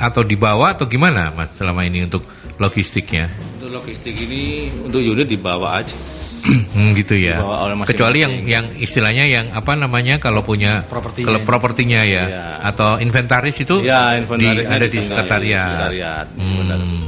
[0.00, 2.24] atau dibawa atau gimana Mas selama ini untuk
[2.60, 3.28] logistiknya?
[3.56, 5.96] Untuk logistik ini untuk unit dibawa aja.
[6.72, 7.36] Hmm, gitu ya.
[7.84, 11.26] Kecuali yang yang istilahnya yang apa namanya kalau punya Propertinya.
[11.28, 12.44] kalau propertinya ya Iya.
[12.64, 15.66] atau inventaris itu Ya, inventarisnya di, ada di di sekretariat.
[15.68, 16.78] sekretariat, benar.
[16.80, 17.02] Hmm.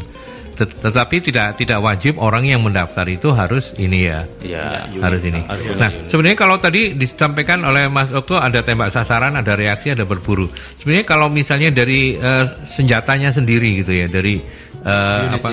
[0.53, 4.29] Tet- Tetapi tidak tidak wajib orang yang mendaftar itu harus ini ya.
[4.45, 5.01] Ya, unit.
[5.01, 5.41] harus ini.
[5.49, 6.13] Harus Nah, unit.
[6.13, 10.53] sebenarnya kalau tadi disampaikan oleh Mas Okto ada tembak sasaran, ada reaksi, ada berburu.
[10.77, 14.45] Sebenarnya kalau misalnya dari eh, senjatanya sendiri gitu ya, dari
[14.83, 15.39] eh, Unitnya.
[15.39, 15.49] apa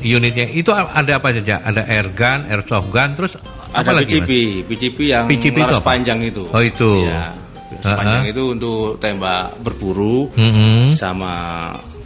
[0.00, 1.54] unitnya itu ada apa saja?
[1.60, 3.32] Ada air gun, airsoft gun, terus
[3.72, 4.20] apa ada lagi?
[4.20, 4.66] PCP, Mas?
[4.68, 5.86] PCP yang PCP itu laras apa?
[5.88, 6.42] panjang itu.
[6.46, 6.90] Oh, itu.
[7.04, 7.32] Ya,
[7.80, 8.32] panjang Uh-uh.
[8.32, 10.92] itu untuk tembak berburu Mhm.
[10.92, 11.32] sama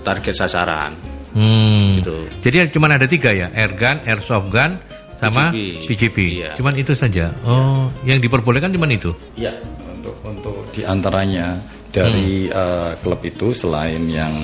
[0.01, 0.95] target sasaran.
[1.37, 2.01] Hmm.
[2.01, 2.17] Gitu.
[2.41, 4.81] Jadi cuma ada tiga ya, air gun, airsoft gun,
[5.19, 5.85] sama PCP.
[5.85, 6.17] PCP.
[6.41, 6.51] Iya.
[6.57, 7.35] Cuman itu saja.
[7.43, 9.13] Oh, yang diperbolehkan cuma itu.
[9.35, 9.53] Ya,
[9.85, 11.59] untuk untuk di antaranya
[11.99, 14.35] dari eh, klub itu selain yang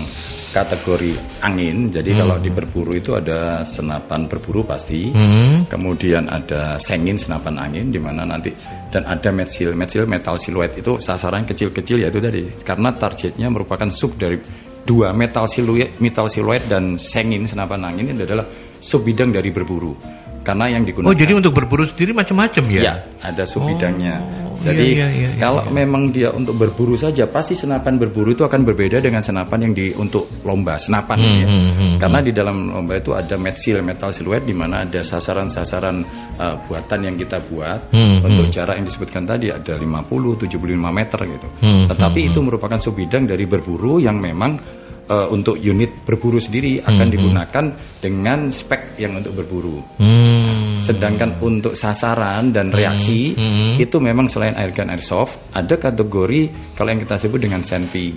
[0.55, 5.67] kategori angin, jadi kalau di berburu itu ada senapan berburu pasti, Hmm.
[5.67, 8.55] kemudian ada sengin senapan angin di mana nanti
[8.95, 14.14] dan ada metsil, metsil metal siluet itu sasaran kecil-kecil yaitu tadi karena targetnya merupakan sub
[14.14, 14.38] dari
[14.87, 18.47] dua metal siluet, metal siluet dan sengin senapan angin ini adalah
[18.79, 19.99] sub bidang dari berburu
[20.45, 22.81] karena yang digunakan Oh, jadi untuk berburu sendiri macam-macam ya?
[22.85, 24.21] Ya, ada sub bidangnya.
[24.21, 25.73] Oh, Jadi iya, iya, iya, kalau iya.
[25.73, 29.91] memang dia untuk berburu saja, pasti senapan berburu itu akan berbeda dengan senapan yang di
[29.97, 31.47] untuk lomba senapan Hmm, ya.
[31.49, 35.97] hmm, hmm, Karena di dalam lomba itu ada metsil metal siluet di mana ada sasaran-sasaran
[36.39, 38.55] uh, buatan yang kita buat Hmm, untuk hmm.
[38.55, 40.55] jarak yang disebutkan tadi ada 50, 75
[40.93, 41.49] meter gitu.
[41.61, 46.40] Hmm, Tetapi hmm, itu merupakan sub bidang dari berburu yang memang uh, untuk unit berburu
[46.40, 47.14] sendiri akan Hmm, hmm.
[47.14, 47.64] digunakan
[48.01, 49.79] dengan spek yang untuk berburu.
[50.01, 50.81] Hmm.
[50.81, 53.77] Sedangkan untuk sasaran dan reaksi hmm.
[53.81, 58.17] itu memang selain airgun airsoft ada kategori kalau yang kita sebut dengan senpi.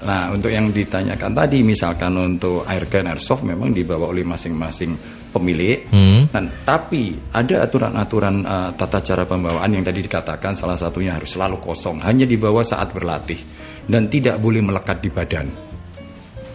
[0.00, 4.96] Nah, untuk yang ditanyakan tadi misalkan untuk airgun airsoft memang dibawa oleh masing-masing
[5.28, 5.84] pemilik.
[5.92, 6.24] Hmm.
[6.32, 11.60] Dan tapi ada aturan-aturan eh, tata cara pembawaan yang tadi dikatakan salah satunya harus selalu
[11.60, 13.40] kosong, hanya dibawa saat berlatih
[13.92, 15.69] dan tidak boleh melekat di badan.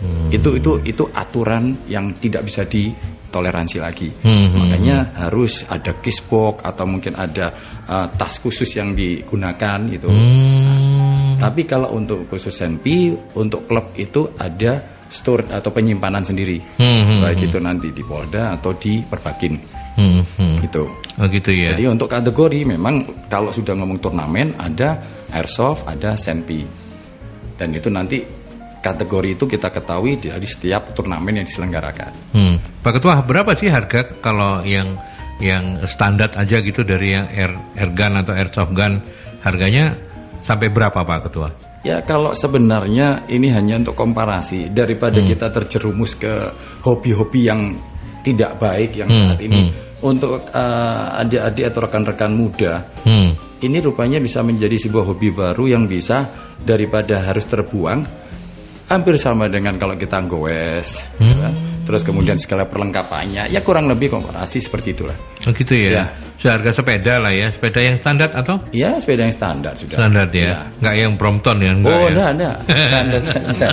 [0.01, 0.29] Hmm.
[0.31, 4.09] Itu itu itu aturan yang tidak bisa ditoleransi lagi.
[4.11, 7.53] Hmm, hmm, Makanya harus ada cashbox atau mungkin ada
[7.87, 10.07] uh, tas khusus yang digunakan gitu.
[10.11, 11.39] Hmm.
[11.39, 16.59] Tapi kalau untuk khusus senpi untuk klub itu ada store atau penyimpanan sendiri.
[16.81, 17.47] Hmm, hmm, Baik hmm.
[17.47, 20.59] itu nanti di Polda atau di Perbakin Hmm, hmm.
[20.59, 20.91] gitu.
[20.91, 21.71] Oh gitu ya.
[21.71, 24.99] Jadi untuk kategori memang kalau sudah ngomong turnamen ada
[25.31, 26.67] airsoft, ada senpi.
[27.55, 28.19] Dan itu nanti
[28.85, 32.13] kategori itu kita ketahui dari setiap turnamen yang diselenggarakan.
[32.37, 32.61] Hmm.
[32.85, 35.01] Pak Ketua, berapa sih harga kalau yang
[35.41, 39.01] yang standar aja gitu dari yang air air gun atau airsoft gun
[39.41, 39.97] harganya
[40.45, 41.49] sampai berapa Pak Ketua?
[41.85, 45.29] Ya kalau sebenarnya ini hanya untuk komparasi daripada Hmm.
[45.29, 47.61] kita terjerumus ke hobi-hobi yang
[48.25, 50.01] tidak baik yang Hmm, saat ini hmm.
[50.01, 53.37] untuk uh, adik-adik atau rekan-rekan muda Hmm.
[53.61, 56.25] ini rupanya bisa menjadi sebuah hobi baru yang bisa
[56.57, 58.01] daripada harus terbuang
[58.85, 61.31] hampir sama dengan kalau kita goes Hmm.
[61.31, 61.53] ya kan?
[61.85, 65.13] terus kemudian segala perlengkapannya ya kurang lebih komparasi seperti itulah
[65.45, 65.89] Oh gitu ya.
[65.93, 66.05] Ya.
[66.41, 70.73] Seharga sepeda lah ya, sepeda yang standar atau ya sepeda yang standar sudah standar ya,
[70.81, 72.09] nggak yang Brompton ya, enggak oh ya?
[72.09, 72.55] enggak enggak
[72.89, 73.67] standar saja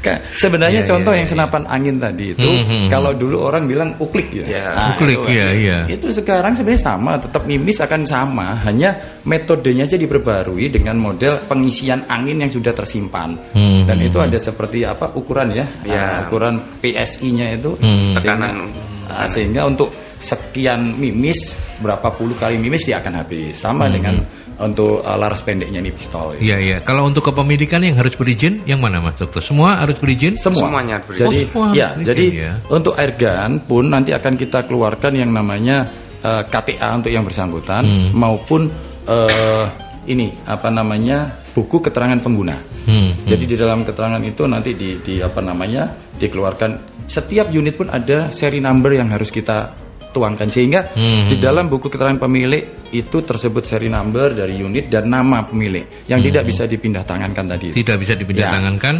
[0.00, 1.34] Ka- sebenarnya Iya, contoh iya, yang iya.
[1.36, 4.64] senapan angin tadi itu Hmm, hmm, kalau dulu orang bilang uklik ya, Ya,
[4.96, 5.78] uklik, itu, iya, iya.
[5.92, 8.96] itu sekarang sebenarnya sama tetap mimis akan sama hanya
[9.28, 14.26] metodenya aja diperbarui dengan model pengisian angin yang sudah tersimpan Hmm, dan hmm, itu hmm.
[14.32, 16.00] ada seperti apa ukuran ya, Ya.
[16.00, 18.16] Ah, ukuran PSI-nya itu Hmm.
[18.16, 18.72] Tekanan.
[19.04, 23.94] Ah, sehingga untuk sekian mimis berapa puluh kali mimis dia akan habis sama Hmm.
[23.96, 24.14] dengan
[24.60, 26.76] untuk uh, laras pendeknya ini pistol Iya iya.
[26.84, 29.40] Kalau untuk kepemilikan yang harus berizin, yang mana Mas Dokter?
[29.40, 30.36] Semua harus berizin?
[30.36, 31.24] semua Semuanya berizin.
[31.24, 32.52] jadi Oh, semua ya berizin jadi ya.
[32.68, 35.88] untuk airgun pun nanti akan kita keluarkan yang namanya
[36.20, 38.08] uh, KTA untuk yang bersangkutan Hmm.
[38.12, 38.68] maupun
[39.08, 39.64] uh,
[40.04, 43.28] ini apa namanya buku keterangan pengguna Hmm, hmm.
[43.28, 46.70] jadi di dalam keterangan itu nanti di, di apa namanya dikeluarkan
[47.04, 49.72] setiap unit pun ada seri number yang harus kita
[50.10, 51.30] tuangkan sehingga Hmm.
[51.30, 56.18] di dalam buku keterangan pemilik itu tersebut seri number dari unit dan nama pemilik yang
[56.18, 57.70] tidak bisa dipindah tangankan tadi.
[57.70, 58.52] tidak bisa dipindah Ya.
[58.58, 58.94] tangankan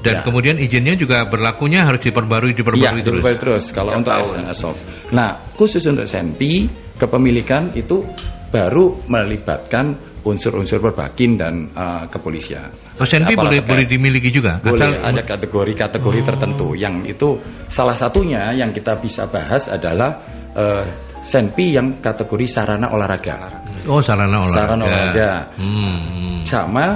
[0.00, 0.22] dan Ya.
[0.24, 3.20] kemudian izinnya juga berlakunya harus diperbarui diperbarui terus.
[3.20, 4.80] diperbarui terus kalau untuk airsoft.
[5.12, 6.64] Nah, khusus untuk senpi
[6.96, 8.06] kepemilikan itu
[8.48, 12.74] baru melibatkan unsur-unsur perbakin dan uh, kepolisian.
[12.98, 14.58] Aparat boleh boleh dimiliki juga.
[14.58, 16.26] Boleh, Asal ada kategori-kategori Oh.
[16.26, 17.38] tertentu yang itu
[17.70, 20.18] salah satunya yang kita bisa bahas adalah
[20.56, 20.84] eh,
[21.22, 23.62] senpi yang kategori sarana olahraga.
[23.86, 24.56] Oh, sarana olahraga.
[24.56, 25.30] Sarana olahraga.
[25.60, 25.98] Hmm.
[26.02, 26.38] hmm.
[26.42, 26.86] Sama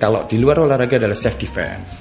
[0.00, 2.00] kalau di luar olahraga adalah self defense.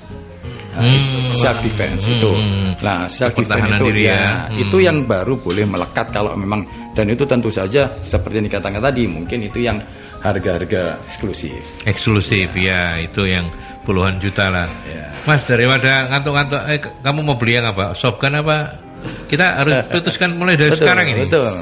[0.80, 1.30] Hmm.
[1.30, 2.16] self defense Hmm.
[2.16, 2.32] itu.
[2.32, 2.72] Hmm.
[2.80, 4.26] Nah, self defense Pertahanan itu diri ya, ya.
[4.48, 4.64] Hmm.
[4.64, 9.04] itu yang baru boleh melekat kalau memang dan itu tentu saja seperti yang dikatakan tadi,
[9.06, 9.80] mungkin itu yang
[10.20, 11.60] harga-harga eksklusif.
[11.84, 13.48] Eksklusif ya, itu yang
[13.84, 14.68] puluhan juta lah.
[14.86, 15.08] Ya.
[15.24, 17.96] Mas daripada ngantuk-ngantuk, eh, kamu mau beli yang apa?
[17.96, 18.84] Shotgun apa?
[19.32, 21.24] Kita harus putuskan mulai dari Betul, sekarang ini.
[21.24, 21.56] Betul.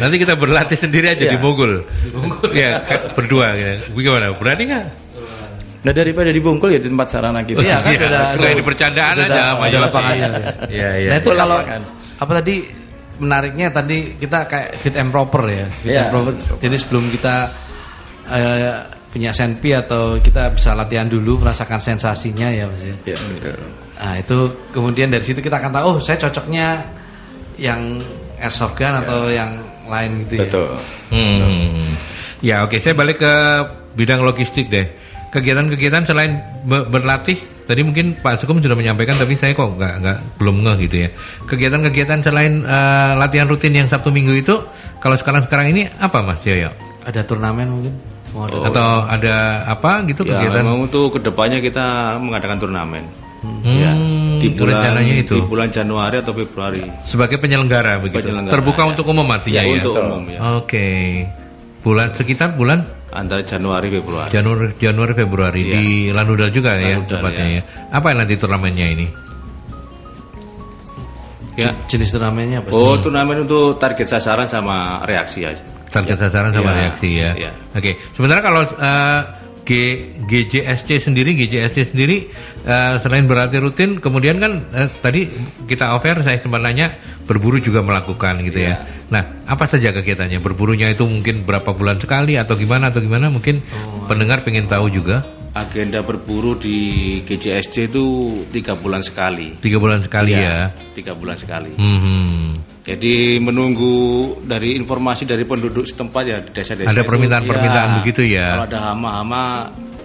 [0.00, 1.36] Nanti kita berlatih sendiri aja Iya.
[1.36, 1.84] di Bogul.
[2.56, 3.92] ya, kayak berdua gitu.
[3.92, 4.32] Bagaimana?
[4.32, 4.86] Berani nggak?
[5.78, 7.62] Nah daripada dibungkul ya di tempat sarana kita.
[7.62, 9.84] Iya kan Iya, udah kayak di percandaan udah aja ada- sama ada Yosi.
[9.86, 10.28] lapangannya.
[10.68, 11.08] Iya, iya.
[11.08, 11.82] Nah itu Betul, kalau lapangan.
[12.18, 12.54] apa tadi
[13.18, 15.66] menariknya tadi kita kayak fit and proper ya.
[15.70, 16.32] Fit Iya, and proper.
[16.58, 17.34] Jadi sebelum kita
[18.26, 18.72] eh,
[19.08, 22.94] punya senpi atau kita bisa latihan dulu merasakan sensasinya ya Mas ya.
[23.06, 23.56] Ya, betul.
[23.96, 24.38] Nah itu
[24.70, 26.66] kemudian dari situ kita akan tahu oh saya cocoknya
[27.56, 28.02] yang
[28.36, 30.42] airsoft gun atau yang lain gitu ya.
[30.46, 30.70] Betul.
[31.10, 31.80] Hmm.
[32.38, 33.32] Ya oke, saya balik ke
[33.94, 34.86] bidang logistik deh.
[35.28, 40.18] Kegiatan-kegiatan selain be- berlatih, tadi mungkin Pak Sukum sudah menyampaikan, tapi saya kok nggak nggak
[40.36, 41.08] belum ngeh gitu ya.
[41.44, 44.56] Kegiatan-kegiatan selain eh, latihan rutin yang Sabtu Minggu itu,
[44.98, 46.72] kalau sekarang-sekarang ini apa Mas Yoyo?
[47.04, 47.92] Ada turnamen mungkin?
[48.28, 49.36] Mau ada Atau ada
[49.66, 50.60] apa gitu Ya, kegiatan?
[50.60, 51.84] memang untuk ke depannya kita
[52.16, 53.04] mengadakan turnamen.
[53.38, 53.94] Hmm, Ya,
[54.36, 56.82] di bulan rencananya itu di bulan Januari atau Februari.
[57.04, 58.26] sebagai penyelenggara begitu.
[58.26, 58.88] Penyelenggara, Terbuka ya.
[58.88, 59.74] untuk umum artinya Ya, ya.
[59.78, 60.38] untuk umum ya.
[60.58, 60.88] Oke.
[61.78, 64.28] Bulan sekitar bulan Antara Januari Februari.
[64.28, 65.72] Januari Januari Februari Iya.
[65.72, 67.54] di Lanudal juga ya Lanudal, tempatnya ya.
[67.56, 67.62] ya.
[67.88, 69.06] Apa yang nanti turnamennya ini?
[71.58, 71.74] Ya.
[71.90, 72.70] jenis turnamennya apa?
[72.70, 75.58] Oh, turnamen untuk target sasaran sama reaksi aja.
[75.90, 76.78] Target sasaran sama Iya.
[76.84, 77.30] reaksi ya.
[77.34, 77.50] Iya.
[77.74, 77.98] Oke.
[78.14, 79.20] Sementara kalau eh,
[79.68, 79.72] G,
[80.24, 82.32] GJSC sendiri, GJSC sendiri
[82.64, 85.28] eh, selain berlatih rutin, kemudian kan eh, tadi
[85.68, 86.96] kita offer saya sempat nanya
[87.28, 88.80] berburu juga melakukan gitu Iya.
[88.80, 89.04] ya.
[89.12, 90.40] Nah, apa saja kegiatannya?
[90.40, 93.28] Berburunya itu mungkin berapa bulan sekali atau gimana atau gimana?
[93.28, 94.08] Mungkin Oh.
[94.08, 95.28] pendengar pengen tahu juga.
[95.58, 96.78] Agenda berburu di
[97.26, 98.04] GJSC itu
[98.54, 99.58] tiga bulan sekali.
[99.58, 100.70] Tiga bulan sekali ya.
[100.94, 101.74] Tiga bulan sekali.
[101.74, 102.54] Hmm.
[102.86, 103.94] Jadi menunggu
[104.46, 106.88] dari informasi dari penduduk setempat ya di desa-desa.
[106.88, 108.56] Ada permintaan-permintaan begitu ya?
[108.56, 109.42] Kalau ada hama-hama,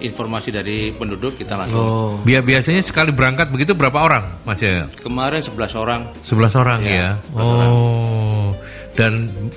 [0.04, 1.80] informasi dari penduduk kita langsung.
[1.80, 2.10] Oh.
[2.20, 4.90] Biar biasanya sekali berangkat begitu berapa orang, Mas ya?
[5.00, 6.00] Kemarin 11 orang.
[6.28, 6.92] 11 orang ya.
[6.92, 8.48] Ya, 11 Oh.
[8.94, 9.12] Dan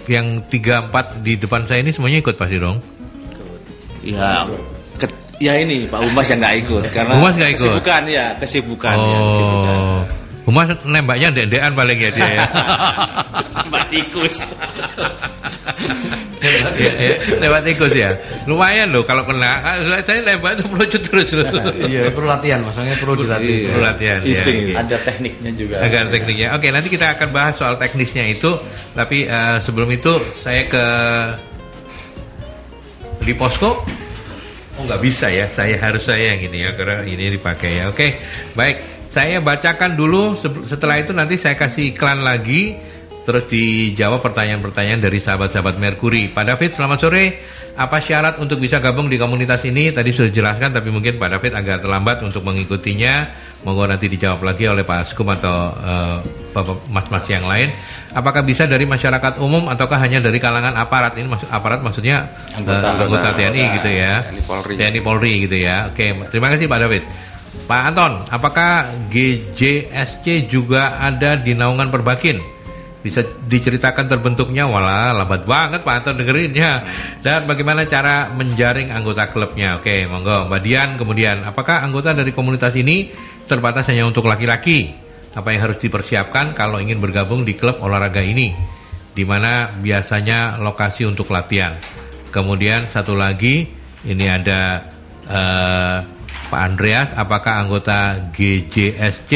[0.10, 2.80] yang 3 4 di depan saya ini semuanya ikut pasti dong.
[4.08, 4.77] Ya, ke-
[5.38, 7.62] ya ini Pak Umas yang nggak ikut karena Umas nggak ikut?
[7.70, 9.78] kesibukan ya, kesibukan ya, kesibukan.
[9.78, 10.02] oh.
[10.48, 12.46] Umas nembaknya dendean paling ya dia ya.
[13.68, 14.48] Mbak tikus.
[16.80, 18.16] ya, ya, lewat tikus ya.
[18.48, 19.60] Lumayan loh kalau kena.
[20.08, 21.44] Saya nembak itu melucut terus loh.
[21.76, 23.76] Iya perlu latihan, maksudnya perlu dilatih.
[23.76, 24.20] Perlu latihan.
[24.24, 24.80] ya.
[24.88, 25.76] Ada tekniknya juga.
[25.84, 26.56] Agar tekniknya.
[26.56, 28.56] Oke, nanti kita akan bahas soal teknisnya itu.
[28.96, 30.86] Tapi eh, sebelum itu saya ke
[33.28, 33.84] di posko.
[34.78, 37.90] Oh nggak bisa ya, saya harus saya yang ini ya karena ini dipakai ya.
[37.90, 38.14] Oke,
[38.54, 38.78] baik.
[39.10, 40.38] Saya bacakan dulu.
[40.70, 42.78] Setelah itu nanti saya kasih iklan lagi.
[43.28, 46.32] Terus dijawab pertanyaan-pertanyaan dari sahabat-sahabat Merkuri.
[46.32, 47.24] Pak David, selamat sore.
[47.76, 49.92] Apa syarat untuk bisa gabung di komunitas ini?
[49.92, 53.28] Tadi sudah dijelaskan, tapi mungkin Pak David agak terlambat untuk mengikutinya.
[53.68, 55.76] Monggo nanti dijawab lagi oleh Pak Askum atau
[56.56, 57.76] Bapak mas-mas yang lain.
[58.16, 61.20] Apakah bisa dari masyarakat umum ataukah hanya dari kalangan aparat?
[61.20, 62.96] Ini maksud aparat maksudnya Anggota.
[62.96, 63.76] anggota TNI Anggota.
[63.76, 64.14] gitu ya.
[64.24, 64.74] TNI Polri.
[64.80, 65.92] TNI Polri gitu ya.
[65.92, 67.04] Oke, terima kasih Pak David.
[67.68, 72.57] Pak Anton, apakah GJSC juga ada di naungan Perbakin?
[73.08, 74.68] Bisa diceritakan terbentuknya?
[74.68, 76.84] Walah, lambat banget Pak Anton dengerinnya.
[77.24, 79.80] Dan bagaimana cara menjaring anggota klubnya?
[79.80, 80.90] Oke, monggo Mbak Dian.
[81.00, 83.08] Kemudian, apakah anggota dari komunitas ini
[83.48, 84.92] terbatas hanya untuk laki-laki?
[85.32, 88.52] Apa yang harus dipersiapkan kalau ingin bergabung di klub olahraga ini?
[89.16, 91.80] Di mana biasanya lokasi untuk latihan?
[92.28, 93.72] Kemudian satu lagi,
[94.04, 94.84] ini ada
[95.24, 95.98] eh,
[96.52, 99.32] Pak Andreas, apakah anggota GJSC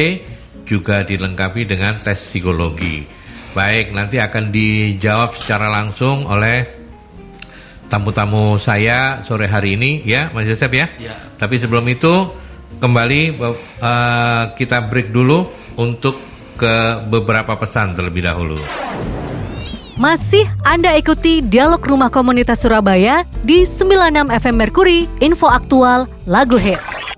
[0.68, 3.21] juga dilengkapi dengan tes psikologi?
[3.52, 6.64] Baik, nanti akan dijawab secara langsung oleh
[7.92, 10.88] tamu-tamu saya sore hari ini ya, Mas Yosep ya.
[10.96, 11.20] Ya.
[11.36, 12.32] Tapi sebelum itu
[12.80, 15.44] kembali eh, kita break dulu
[15.76, 16.16] untuk
[16.56, 18.56] ke beberapa pesan terlebih dahulu.
[20.00, 27.11] Masih Anda ikuti Dialog Rumah Komunitas Surabaya di 96 FM Merkuri, info aktual, lagu hits.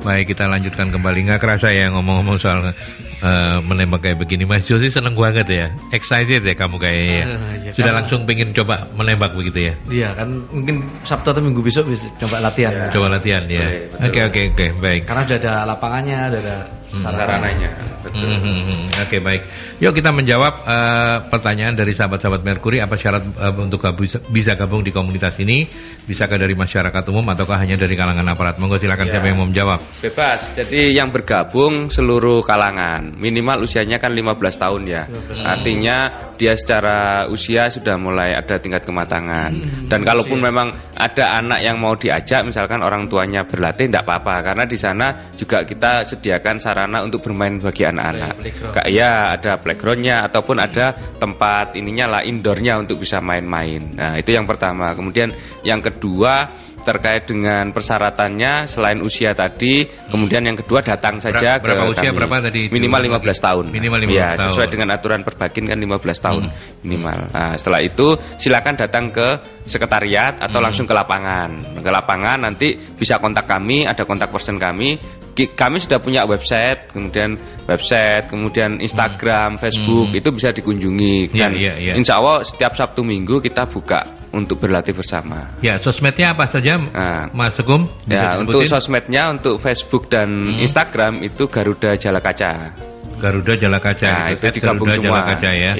[0.00, 1.28] Baik kita lanjutkan kembali.
[1.28, 2.72] Nggak kerasa ya ngomong-ngomong soal
[3.20, 4.48] eh, menembak kayak begini.
[4.48, 5.66] Mas Josi seneng banget ya.
[5.92, 7.24] Excited ya kamu kayaknya ya.
[7.24, 7.28] Eh,
[7.68, 9.74] ya, sudah karena- langsung pengen coba menembak begitu ya?
[9.92, 12.88] Iya kan mungkin Sabtu atau Minggu besok bisa coba latihan.
[12.88, 13.60] coba latihan ya.
[13.92, 14.08] Betul.
[14.08, 14.66] oke oke oke.
[14.80, 15.02] Baik.
[15.04, 16.56] Karena sudah ada lapangannya, sudah ada
[16.98, 17.70] sarananya.
[18.02, 18.26] Betul.
[18.26, 18.82] Hmm, hmm, hmm.
[19.06, 19.42] Oke baik.
[19.78, 22.82] Yuk kita menjawab eh, pertanyaan dari sahabat-sahabat Merkuri.
[22.82, 25.68] Apa syarat eh, untuk gabung, bisa gabung di komunitas ini?
[26.08, 28.58] Bisakah dari masyarakat umum ataukah hanya dari kalangan aparat?
[28.58, 29.18] Monggo silakan Ya.
[29.18, 29.80] siapa yang mau menjawab.
[30.02, 30.40] Bebas.
[30.58, 33.16] Jadi yang bergabung seluruh kalangan.
[33.16, 35.02] Minimal usianya kan 15 tahun ya.
[35.46, 35.96] Artinya
[36.34, 39.86] dia secara usia sudah mulai ada tingkat kematangan.
[39.86, 44.64] Dan kalaupun memang ada anak yang mau diajak misalkan orang tuanya berlatih tidak apa-apa karena
[44.64, 48.34] di sana juga kita sediakan sarana untuk bermain bagi anak-anak.
[48.72, 53.98] Kak ya ada playgroundnya ataupun ada tempat ininya lah indoornya untuk bisa main-main.
[53.98, 54.94] Nah itu yang pertama.
[54.96, 55.34] Kemudian
[55.66, 56.52] yang kedua
[56.90, 62.10] terkait dengan persyaratannya selain usia tadi, kemudian yang kedua datang saja Berapa- berapa ke usia,
[62.10, 62.16] kami.
[62.18, 62.62] berapa tadi?
[62.66, 63.64] Minimal 15 tahun.
[63.70, 64.46] Minimal 15 ya, tahun.
[64.50, 66.54] sesuai dengan aturan perbakin kan 15 tahun Hmm.
[66.82, 67.18] minimal.
[67.30, 69.28] Nah, setelah itu silakan datang ke
[69.64, 70.66] sekretariat atau Hmm.
[70.66, 71.78] langsung ke lapangan.
[71.78, 74.98] Ke lapangan nanti bisa kontak kami, ada kontak person kami.
[75.40, 80.18] Kami sudah punya website, kemudian website, kemudian Instagram, Facebook, Hmm.
[80.20, 81.32] itu bisa dikunjungi.
[81.32, 81.92] Iya, Dan iya, iya.
[81.96, 84.04] insya Allah setiap Sabtu Minggu kita buka
[84.36, 85.56] untuk berlatih bersama.
[85.64, 87.28] Ya sosmednya apa saja, Nah.
[87.36, 87.54] Mas?
[87.60, 87.76] Bisa
[88.08, 90.64] Ya, untuk sosmednya, untuk Facebook dan Hmm.
[90.64, 92.72] Instagram itu Garuda Jala Kaca.
[93.20, 94.08] Garuda Jala Kaca.
[94.08, 95.18] Nah, itu At digabung Garuda semua.
[95.20, 95.72] Jala Kaca ya.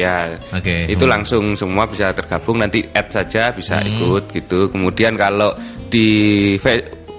[0.52, 0.76] Oke.
[0.92, 1.12] Itu Hmm.
[1.16, 3.88] langsung semua bisa tergabung nanti add saja bisa Hmm.
[3.96, 4.68] ikut gitu.
[4.68, 5.56] Kemudian kalau
[5.88, 6.60] di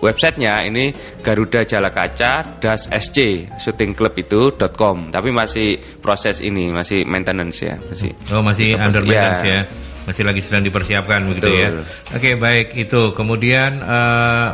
[0.01, 0.89] websitenya ini
[1.21, 7.61] Garuda Jala Kaca das SC shooting club itu .com tapi masih proses ini masih maintenance
[7.61, 9.53] ya masih Oh masih Itu under masih- maintenance ya.
[9.53, 9.61] ya.
[10.01, 11.61] Masih lagi sedang dipersiapkan begitu Betul.
[11.61, 11.69] ya.
[12.11, 13.13] Oke baik itu.
[13.13, 14.47] Kemudian eh,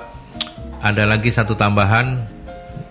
[0.78, 2.28] ada lagi satu tambahan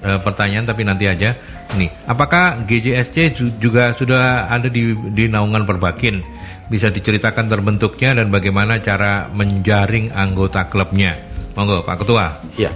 [0.00, 1.36] eh, pertanyaan tapi nanti aja.
[1.74, 4.82] Nih, apakah GJSC ju- juga sudah ada di
[5.12, 6.22] di naungan Perbakin?
[6.66, 11.14] Bisa diceritakan terbentuknya dan bagaimana cara menjaring anggota klubnya?
[11.54, 12.26] Monggo Pak Ketua.
[12.56, 12.72] Ya,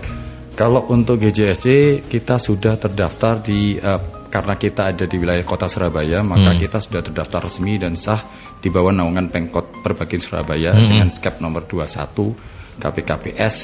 [0.55, 1.67] kalau untuk GJSC
[2.07, 4.01] kita sudah terdaftar di eh,
[4.31, 6.61] karena kita ada di wilayah kota Surabaya, maka Hmm.
[6.61, 8.23] kita sudah terdaftar resmi dan sah
[8.61, 10.89] di bawah naungan Pemkot Perbakin Surabaya Hmm.
[10.89, 12.37] dengan skep nomor 21
[12.79, 13.57] KPKPS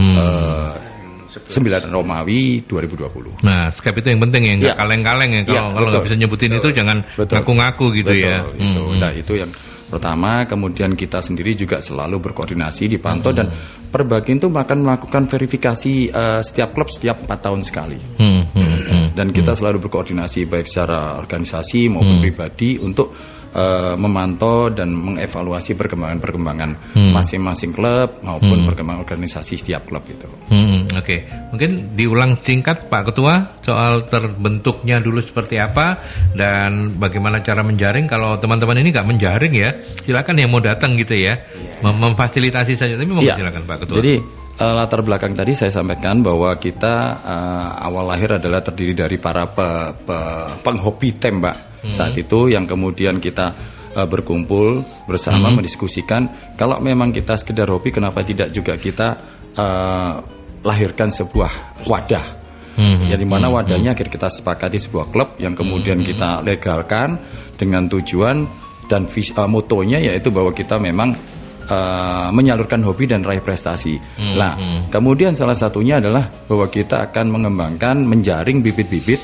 [0.00, 0.16] Hmm.
[0.16, 0.74] eh,
[1.30, 3.38] 9 Romawi 2020.
[3.46, 4.80] Nah, Skype itu yang penting ya, nggak Iya.
[4.82, 5.42] kaleng-kaleng ya.
[5.46, 6.72] Kalau Iya, kalau nggak bisa nyebutin itu Betul.
[6.74, 7.34] jangan Betul.
[7.38, 8.36] ngaku-ngaku gitu Betul, ya.
[8.50, 8.82] Itu.
[8.82, 8.98] Hmm.
[8.98, 9.50] Nah, itu yang
[9.86, 10.30] pertama.
[10.46, 13.50] Kemudian kita sendiri juga selalu berkoordinasi, dipantau dan
[13.90, 17.98] Perbakin itu akan melakukan verifikasi eh, setiap klub setiap 4 tahun sekali.
[17.98, 19.06] Hmm, hmm, hmm.
[19.18, 22.22] Dan kita selalu berkoordinasi baik secara organisasi maupun Hmm.
[22.22, 23.10] pribadi untuk
[23.50, 27.10] eh, memantau dan mengevaluasi perkembangan-perkembangan Hmm.
[27.10, 28.68] masing-masing klub maupun Hmm.
[28.70, 30.26] perkembangan organisasi setiap klub itu.
[30.48, 35.98] Hmm, Oke, mungkin diulang singkat Pak Ketua soal terbentuknya dulu seperti apa
[36.34, 38.06] dan bagaimana cara menjaring.
[38.06, 39.70] Kalau teman-teman ini nggak menjaring ya,
[40.02, 41.42] silakan yang mau datang gitu ya,
[41.82, 42.94] Mem- memfasilitasi saja.
[42.94, 43.34] Tapi mau Iya.
[43.38, 43.96] silakan Pak Ketua.
[43.98, 44.14] Jadi
[44.60, 49.48] eh, latar belakang tadi saya sampaikan bahwa kita eh, awal lahir adalah terdiri dari para
[49.48, 51.92] pe- pe- penghobi tembak Hmm.
[51.92, 53.56] saat itu yang kemudian kita
[53.96, 55.60] eh, berkumpul bersama Hmm.
[55.60, 59.08] mendiskusikan kalau memang kita sekedar hobi kenapa tidak juga kita
[59.56, 60.12] eh,
[60.60, 65.58] lahirkan sebuah wadah Hmm, ya di mana hmm, wadahnya akhirnya kita sepakati sebuah klub yang
[65.58, 67.18] kemudian kita legalkan
[67.58, 68.46] dengan tujuan
[68.86, 71.12] dan vis, eh, motonya yaitu bahwa kita memang
[71.66, 73.98] eh, menyalurkan hobi dan raih prestasi.
[73.98, 74.80] Hmm, Nah, hmm.
[74.94, 79.18] kemudian salah satunya adalah bahwa kita akan mengembangkan menjaring bibit-bibit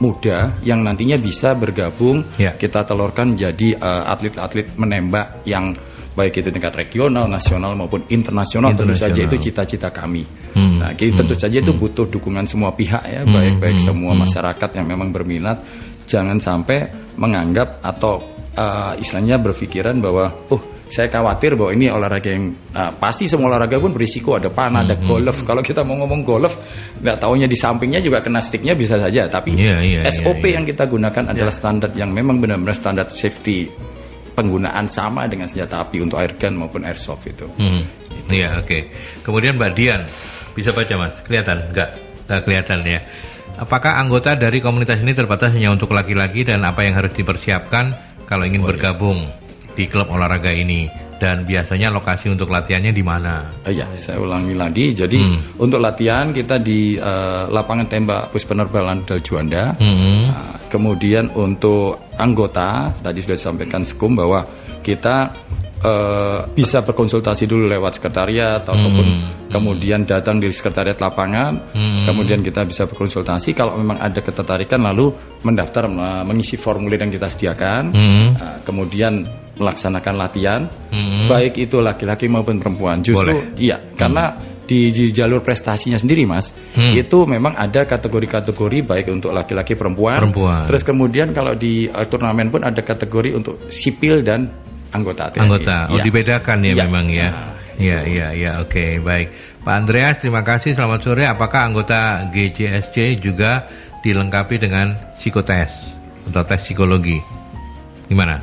[0.00, 2.56] muda yang nantinya bisa bergabung Ya.
[2.56, 5.76] kita telurkan menjadi eh, atlet-atlet menembak yang
[6.10, 9.30] baik itu tingkat regional, nasional maupun internasional, tentu saja Internasional.
[9.30, 10.26] itu cita-cita kami.
[10.52, 11.80] Hmm, Nah, jadi tentu hmm, saja itu hmm.
[11.80, 14.20] butuh dukungan semua pihak ya, Hmm, baik-baik hmm, semua hmm.
[14.26, 15.62] masyarakat yang memang berminat.
[16.10, 18.18] Jangan sampai menganggap atau
[18.58, 20.58] uh, istilahnya berpikiran bahwa, oh
[20.90, 24.98] saya khawatir bahwa ini olahraga yang uh, pasti semua olahraga pun berisiko ada panah, ada
[24.98, 25.46] Hmm, golf.
[25.46, 26.58] Kalau kita mau ngomong golf,
[26.98, 29.30] nggak taunya di sampingnya juga kena sticknya bisa saja.
[29.30, 30.54] Tapi Iya, iya, SOP iya, iya.
[30.58, 33.70] yang kita gunakan adalah standar yang memang benar-benar standar safety
[34.34, 37.46] penggunaan sama dengan senjata api untuk air gun maupun airsoft itu.
[37.54, 37.86] Hmm,
[38.26, 38.78] Iya oke.
[39.22, 40.06] Kemudian Mbak Dian
[40.54, 41.14] bisa baca mas?
[41.22, 41.70] Kelihatan?
[41.70, 41.98] Enggak?
[42.26, 43.00] Nggak kelihatan ya.
[43.58, 47.92] Apakah anggota dari komunitas ini terbatas hanya untuk laki-laki dan apa yang harus dipersiapkan
[48.24, 48.78] kalau ingin Oh, iya.
[49.80, 51.08] Di klub olahraga ini?
[51.20, 53.52] Dan biasanya lokasi untuk latihannya di mana?
[53.68, 54.96] Oh ya, saya ulangi lagi.
[54.96, 55.60] Jadi Hmm.
[55.60, 59.76] untuk latihan kita di eh, lapangan tembak Pus Penerbalan Dal Juanda.
[59.76, 60.32] Hmm.
[60.32, 64.48] Nah, kemudian untuk anggota tadi sudah disampaikan Sekum bahwa
[64.80, 65.36] kita
[65.80, 69.48] eh, bisa berkonsultasi dulu lewat sekretariat ataupun Hmm.
[69.48, 71.72] kemudian datang di sekretariat lapangan.
[71.72, 72.04] Hmm.
[72.04, 77.26] Kemudian kita bisa berkonsultasi kalau memang ada ketertarikan lalu mendaftar eh, mengisi formulir yang kita
[77.26, 77.82] sediakan.
[77.96, 78.28] Hmm.
[78.36, 79.24] Nah, kemudian
[79.56, 80.60] melaksanakan latihan
[80.92, 81.28] Hmm.
[81.28, 83.00] baik itu laki-laki maupun perempuan.
[83.00, 83.56] Justru Boleh.
[83.56, 86.94] iya, karena di, di jalur prestasinya sendiri mas Hmm.
[86.94, 90.62] itu memang ada kategori-kategori baik untuk laki-laki perempuan, Perempuan.
[90.70, 94.46] terus kemudian kalau di uh, turnamen pun ada kategori untuk sipil dan
[94.90, 95.42] anggota TNI.
[95.42, 95.76] Anggota.
[95.88, 96.04] Oh, Iya.
[96.04, 96.82] dibedakan ya, Iya.
[96.84, 97.28] memang ya.
[97.30, 97.48] Nah,
[97.80, 98.50] Iya, iya, iya.
[98.60, 99.32] Oke, baik.
[99.64, 100.76] Pak Andreas, terima kasih.
[100.76, 101.24] Selamat sore.
[101.24, 103.64] Apakah anggota GJSC juga
[104.04, 105.96] dilengkapi dengan psikotes
[106.28, 107.16] atau tes psikologi?
[108.04, 108.36] Gimana?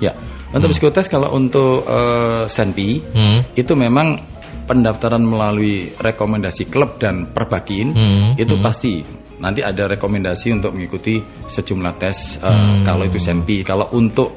[0.00, 0.16] Ya,
[0.48, 3.44] untuk psikotes kalau untuk uh, Senpi Hmm.
[3.52, 4.16] itu memang
[4.64, 8.64] pendaftaran melalui rekomendasi klub dan perbakin Hmm, itu hmm.
[8.64, 9.04] pasti
[9.36, 12.80] nanti ada rekomendasi untuk mengikuti sejumlah tes uh, Hmm.
[12.80, 13.60] kalau itu Senpi.
[13.60, 14.32] Kalau untuk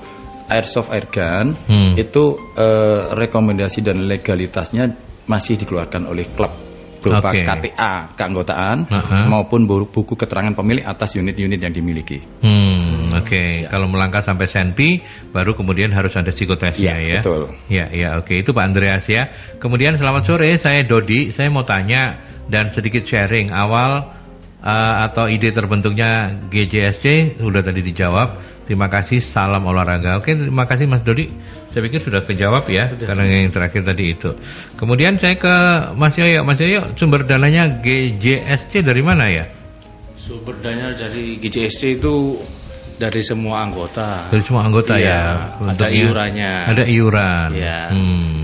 [0.48, 1.94] airsoft airgun Hmm.
[1.96, 2.24] itu
[2.56, 4.92] uh, rekomendasi dan legalitasnya
[5.24, 6.52] masih dikeluarkan oleh klub
[7.04, 7.44] berupa Oke.
[7.44, 9.28] KTA keanggotaan Aha.
[9.28, 12.24] maupun bu- buku keterangan pemilik atas unit-unit yang dimiliki.
[12.40, 13.68] Hmm, oke.
[13.68, 15.04] Kalau melangkah sampai senpi,
[15.36, 17.20] baru kemudian harus ada psikotesnya Iya, ya.
[17.20, 17.42] betul.
[17.68, 18.40] Ya, ya, oke.
[18.40, 19.28] Itu Pak Andreas ya.
[19.60, 21.36] Kemudian selamat sore, saya Dodi.
[21.36, 24.08] Saya mau tanya dan sedikit sharing awal
[24.64, 28.56] uh, atau ide terbentuknya GJSC sudah tadi dijawab.
[28.64, 30.24] Terima kasih, salam olahraga.
[30.24, 31.28] Oke, terima kasih Mas Dodi.
[31.68, 34.40] Saya pikir sudah kejawab ya, karena yang terakhir tadi itu.
[34.80, 35.56] Kemudian saya ke
[36.00, 36.48] Mas Yoyo.
[36.48, 39.52] Mas Yoyo, sumber dananya GJSC dari mana ya?
[40.16, 42.40] Sumber dana dari GCSC itu
[42.96, 44.32] dari semua anggota.
[44.32, 45.76] Dari semua anggota Iya, ya.
[45.76, 46.54] ada iurannya.
[46.72, 47.50] Ada iuran.
[47.52, 47.80] Iya.
[47.92, 48.38] Hmm.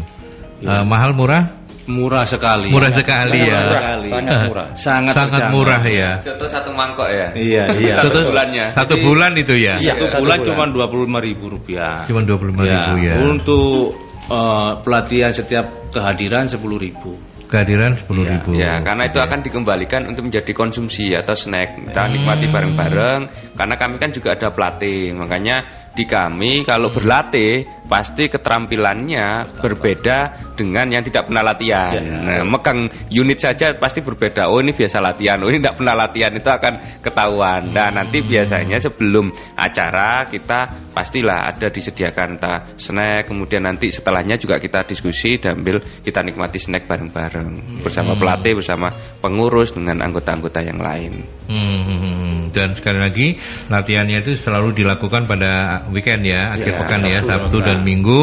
[0.60, 0.68] Iya.
[0.68, 1.59] Eh, mahal murah?
[1.90, 2.70] Murah sekali.
[2.70, 3.98] Murah sekali ya.
[3.98, 4.68] Sangat murah.
[4.78, 5.56] Sangat, Sangat terjangkau.
[5.58, 6.12] murah ya.
[6.22, 7.34] Satu satu mangkok ya.
[7.34, 7.94] Iya, iya.
[7.98, 8.66] Satu bulannya.
[8.78, 9.74] Satu Jadi- bulan itu ya.
[9.82, 10.48] Satu Iya, satu bulan bulan.
[10.54, 12.06] cuma dua puluh lima ribu rupiah.
[12.06, 13.16] Cuma 25 ribu ya.
[13.26, 13.98] Untuk
[14.30, 17.18] eh, pelatihan setiap kehadiran sepuluh ribu.
[17.50, 18.50] Kehadiran 10 Iya, ribu.
[18.54, 21.82] Ya, karena itu akan dikembalikan untuk menjadi konsumsi atau snack.
[21.82, 23.22] Kita nikmati bareng-bareng.
[23.58, 25.18] Karena kami kan juga ada pelatih.
[25.18, 25.66] Makanya
[26.00, 31.98] di kami kalau berlatih pasti keterampilannya berbeda dengan yang tidak pernah latihan.
[31.98, 34.48] Nah, megang unit saja pasti berbeda.
[34.48, 35.42] Oh ini biasa latihan.
[35.42, 37.74] Oh ini tidak pernah latihan itu akan ketahuan.
[37.74, 43.34] Dan nanti biasanya sebelum acara kita pastilah ada disediakan entah snack.
[43.34, 48.94] Kemudian nanti setelahnya juga kita diskusi sambil kita nikmati snack bareng-bareng bersama pelatih, bersama
[49.24, 51.26] pengurus dengan anggota-anggota yang lain.
[51.50, 52.40] Hmm, hmm, hmm, hmm.
[52.54, 53.28] Dan sekali lagi
[53.72, 57.68] latihannya itu selalu dilakukan pada weekend ya, akhir Ya, pekan ya, Sabtu, Sabtu Rabu.
[57.68, 58.22] dan Minggu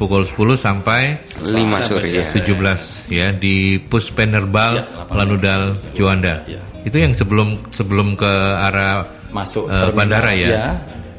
[0.00, 2.24] pukul 10 sampai 5 sore ya.
[2.26, 4.82] 17 ya di Pus Penerbal
[5.14, 6.42] Lanudal Juanda.
[6.82, 8.26] Itu yang sebelum sebelum ke
[8.58, 10.48] arah Masuk terminal, bandara ya?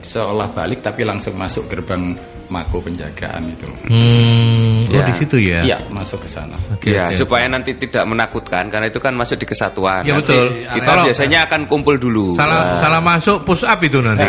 [0.03, 3.67] seolah balik tapi langsung masuk gerbang mako penjagaan itu.
[3.87, 5.05] hmm, oh Ya.
[5.09, 5.59] di situ ya.
[5.63, 6.55] Iya, masuk ke sana.
[6.69, 7.17] Oke, ya, oke.
[7.17, 10.03] supaya nanti tidak menakutkan karena itu kan masuk di kesatuan.
[10.03, 10.45] Ya, Nanti betul.
[10.69, 12.35] Kita Kalau- biasanya akan kumpul dulu.
[12.35, 14.23] Salah Nah, salah masuk push up itu nanti.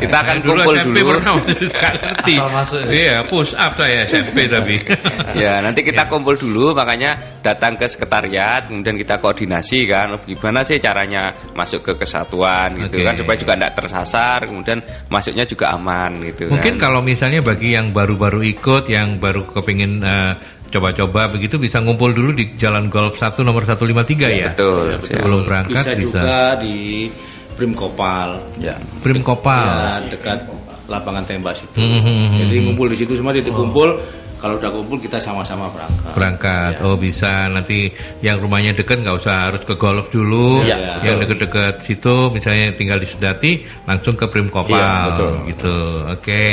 [0.00, 1.08] kita akan Saya dulu kumpul dulu.
[1.20, 2.34] ngerti.
[2.36, 2.80] Asal masuk.
[2.88, 4.76] Iya, push up saya SMP tapi.
[5.42, 10.76] ya, nanti kita kumpul dulu makanya datang ke sekretariat kemudian kita koordinasi kan gimana sih
[10.76, 13.06] caranya masuk ke kesatuan gitu Oke.
[13.06, 14.78] kan supaya juga tidak tersasar kemudian
[15.08, 16.80] masuknya juga aman gitu Mungkin kan.
[16.80, 20.32] kalau misalnya bagi yang baru-baru ikut, yang baru kepingin eh,
[20.70, 24.54] coba-coba begitu bisa ngumpul dulu di Jalan Golf 1 nomor 153 ya.
[24.54, 25.02] betul.
[25.02, 26.02] Sebelum berangkat bisa, bisa.
[26.22, 27.10] juga di
[27.58, 28.38] Brim Kopal.
[28.62, 28.78] Ya.
[29.02, 29.90] Prim Kopal.
[29.90, 30.46] Ya, dekat
[30.88, 31.78] lapangan tembak situ.
[31.78, 32.64] Hmm, hmm, Jadi hmm.
[32.70, 34.00] ngumpul di situ semua titik kumpul.
[34.40, 36.16] Kalau udah kumpul kita sama-sama berangkat.
[36.16, 36.72] Berangkat.
[36.80, 36.84] Ya.
[36.88, 37.92] Oh, bisa nanti
[38.24, 40.64] yang rumahnya deket nggak usah harus ke golf dulu.
[40.64, 41.36] Iya, yang betul.
[41.36, 43.52] deket-deket situ misalnya tinggal di Sedati
[43.84, 45.32] langsung ke Prim Kopal Iya, betul.
[45.52, 45.76] gitu.
[46.08, 46.46] Oke.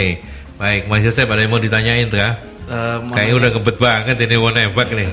[0.58, 2.42] Baik, Mas Yosef ada yang mau ditanyain tuh ya?
[2.68, 5.10] Eh, mau Kayaknya udah ngebet banget ini mau nembak nih.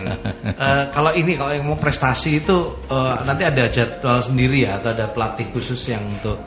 [0.55, 2.57] Eh, kalau ini kalau yang mau prestasi itu
[2.89, 6.41] eh, nanti ada jadwal sendiri ya atau ada pelatih khusus yang untuk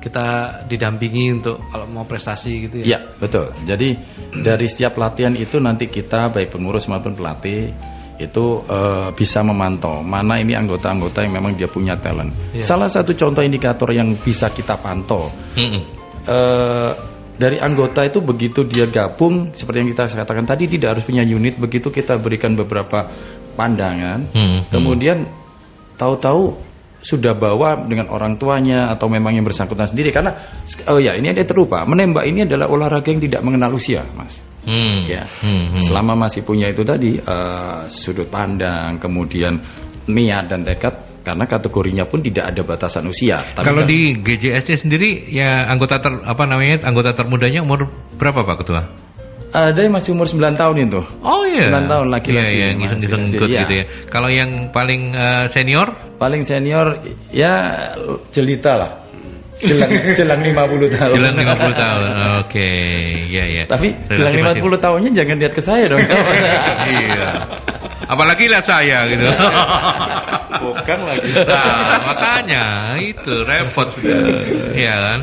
[0.00, 0.26] kita
[0.64, 2.84] didampingi untuk kalau mau prestasi gitu ya.
[2.96, 3.52] Iya, betul.
[3.68, 3.88] Jadi
[4.40, 7.70] dari setiap latihan itu nanti kita baik pengurus maupun pelatih
[8.20, 12.32] itu eh, bisa memantau mana ini anggota-anggota yang memang dia punya talent.
[12.56, 12.64] Iya.
[12.64, 15.82] Salah satu contoh indikator yang bisa kita pantau Mm-mm.
[16.28, 16.92] eh,
[17.40, 21.56] dari anggota itu begitu dia gabung seperti yang kita katakan tadi tidak harus punya unit
[21.56, 23.08] begitu kita berikan beberapa
[23.56, 24.68] pandangan Hmm, hmm.
[24.68, 25.24] kemudian
[25.96, 26.68] tahu-tahu
[27.00, 30.36] sudah bawa dengan orang tuanya atau memang yang bersangkutan sendiri karena
[30.92, 35.08] oh ya ini ada terlupa menembak ini adalah olahraga yang tidak mengenal usia mas Hmm.
[35.08, 35.80] ya Hmm, hmm.
[35.80, 39.56] selama masih punya itu tadi eh, sudut pandang kemudian
[40.12, 44.68] niat dan tekad karena kategorinya pun tidak ada batasan usia Tapi Kalau kan- di GJSC
[44.80, 48.82] sendiri ya anggota ter apa namanya anggota termudanya umur berapa Pak Ketua?
[49.50, 51.74] ada yang masih umur 9 tahun itu Oh iya.
[51.74, 53.02] 9 tahun laki-laki Iya, iya, masih
[53.34, 53.60] ikut iya.
[53.60, 53.84] gitu ya.
[54.06, 57.52] Kalau yang paling eh, senior paling senior ya
[58.30, 58.90] jelita lah
[59.58, 59.90] jelang
[60.22, 60.54] jelang 50
[60.94, 62.02] tahun jelang 50 tahun.
[62.40, 62.70] Oke,
[63.26, 63.62] iya iya.
[63.66, 66.00] tapi Relatif jelang masih- 50 tahunnya jangan lihat ke saya dong
[66.94, 67.28] iya.
[68.10, 69.22] Apalagi lihat saya gitu.
[70.66, 71.30] Bukan lagi.
[71.30, 72.64] Nah, makanya
[72.98, 74.18] itu repot sudah.
[74.74, 75.20] Iya kan?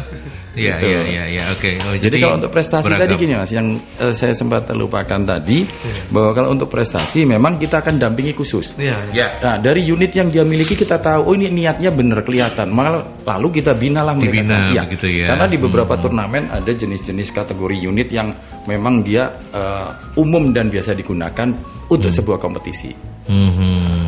[0.58, 0.90] Iya, Betul.
[0.90, 1.44] iya, iya, iya.
[1.54, 1.78] Oke.
[1.86, 3.06] Oh, Jadi, kalau untuk prestasi beragam.
[3.06, 5.70] tadi gini mas, yang eh, saya sempat terlupakan tadi
[6.10, 8.74] bahwa kalau untuk prestasi memang kita akan dampingi khusus.
[8.74, 9.14] Iya, iya.
[9.14, 9.28] Ya.
[9.38, 12.74] Nah dari unit yang dia miliki kita tahu, oh ini niatnya benar kelihatan.
[12.74, 14.34] Malah lalu kita binalah mereka.
[14.34, 14.82] Dibina Iya.
[14.90, 15.26] begitu ya.
[15.30, 16.02] Karena di beberapa Hmm.
[16.02, 18.34] turnamen ada jenis-jenis kategori unit yang
[18.66, 21.54] memang dia eh, umum dan biasa digunakan
[21.88, 22.92] untuk sebuah kompetisi.
[23.30, 24.07] Mhm.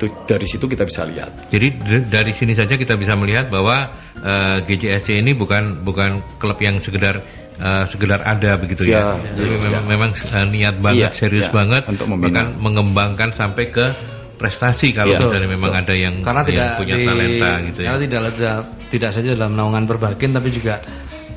[0.00, 1.52] Itu dari situ kita bisa lihat.
[1.52, 1.76] Jadi
[2.08, 7.20] dari sini saja kita bisa melihat bahwa eh, GJSC ini bukan bukan klub yang sekedar
[7.60, 9.20] eh, sekedar ada begitu ya.
[9.20, 9.36] Siap.
[9.36, 9.58] Tapi Iya.
[9.60, 11.54] memang, memang eh, niat banget, Iya, serius iya.
[11.54, 12.24] banget Untuk membina.
[12.32, 13.92] bahkan mengembangkan sampai ke
[14.40, 15.20] prestasi kalau Iya.
[15.20, 17.88] misalnya memang ada yang, Karena yang tidak punya di- talenta gitu ya.
[17.92, 18.56] Karena tidak tidak,
[18.88, 20.80] tidak saja dalam naungan berbakin tapi juga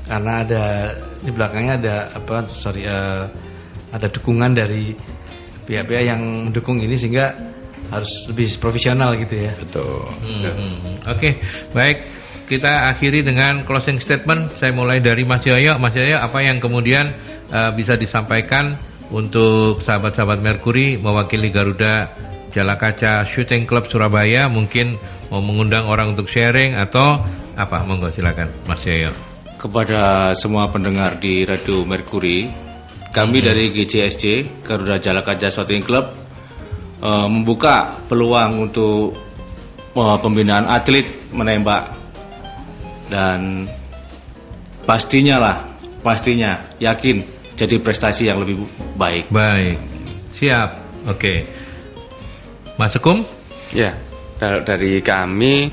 [0.04, 0.64] karena ada
[1.20, 3.28] di belakangnya ada apa sorry eh,
[3.92, 4.96] ada dukungan dari
[5.64, 7.52] pihak-pihak yang mendukung ini sehingga
[7.90, 9.52] harus lebih profesional gitu ya.
[9.58, 10.08] Betul.
[10.24, 10.96] Hmm, hmm, hmm.
[11.10, 11.30] Oke,
[11.76, 11.98] baik.
[12.44, 14.60] Kita akhiri dengan closing statement.
[14.60, 15.80] Saya mulai dari Mas Yoyo.
[15.80, 17.16] Mas Yoyo, apa yang kemudian
[17.50, 18.78] eh, bisa disampaikan
[19.14, 22.12] untuk sahabat-sahabat Mercury mewakili Garuda
[22.52, 24.52] Jala Kaca Shooting Club Surabaya?
[24.52, 25.00] Mungkin
[25.32, 27.24] mau mengundang orang untuk sharing atau
[27.56, 27.86] apa?
[27.88, 29.16] Monggo silakan, Mas Yoyo.
[29.56, 32.52] Kepada semua pendengar di Radio Mercury,
[33.16, 36.23] kami dari GJSC Garuda Jala Kaca Shooting Club
[37.04, 39.12] eh, membuka peluang untuk
[39.94, 41.92] eh, pembinaan atlet menembak
[43.12, 43.68] dan
[44.88, 45.58] pastinya lah,
[46.00, 47.22] pastinya yakin
[47.60, 48.64] jadi prestasi yang lebih
[48.98, 49.30] baik.
[49.30, 49.78] Baik,
[50.40, 50.80] siap.
[51.04, 51.44] Oke,
[52.80, 53.28] Mas Sekum.
[53.76, 53.98] Ya,
[54.40, 55.68] dari kami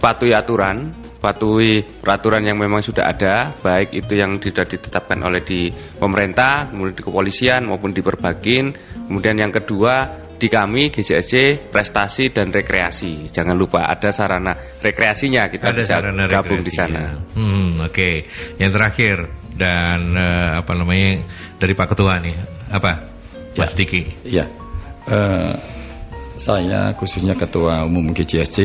[0.00, 0.92] patuhi aturan,
[1.26, 5.66] patuhi peraturan yang memang sudah ada, baik itu yang sudah ditetapkan oleh di
[5.98, 8.70] pemerintah, kemudian di kepolisian maupun di perbakin.
[9.10, 13.26] Kemudian yang kedua di kami GJSC prestasi dan rekreasi.
[13.32, 16.94] Jangan lupa ada sarana rekreasinya kita Ada bisa sarana gabung di sana.
[16.94, 17.10] ya.
[17.34, 18.10] Hmm, oke.
[18.62, 19.16] Yang terakhir
[19.56, 21.24] dan eh, apa namanya
[21.58, 22.36] dari Pak Ketua nih,
[22.70, 22.92] apa?
[23.56, 23.76] Mas Ya.
[23.80, 24.02] Diki.
[24.22, 24.44] Iya.
[25.08, 25.52] Eh,
[26.36, 28.58] saya khususnya Ketua Umum GJSC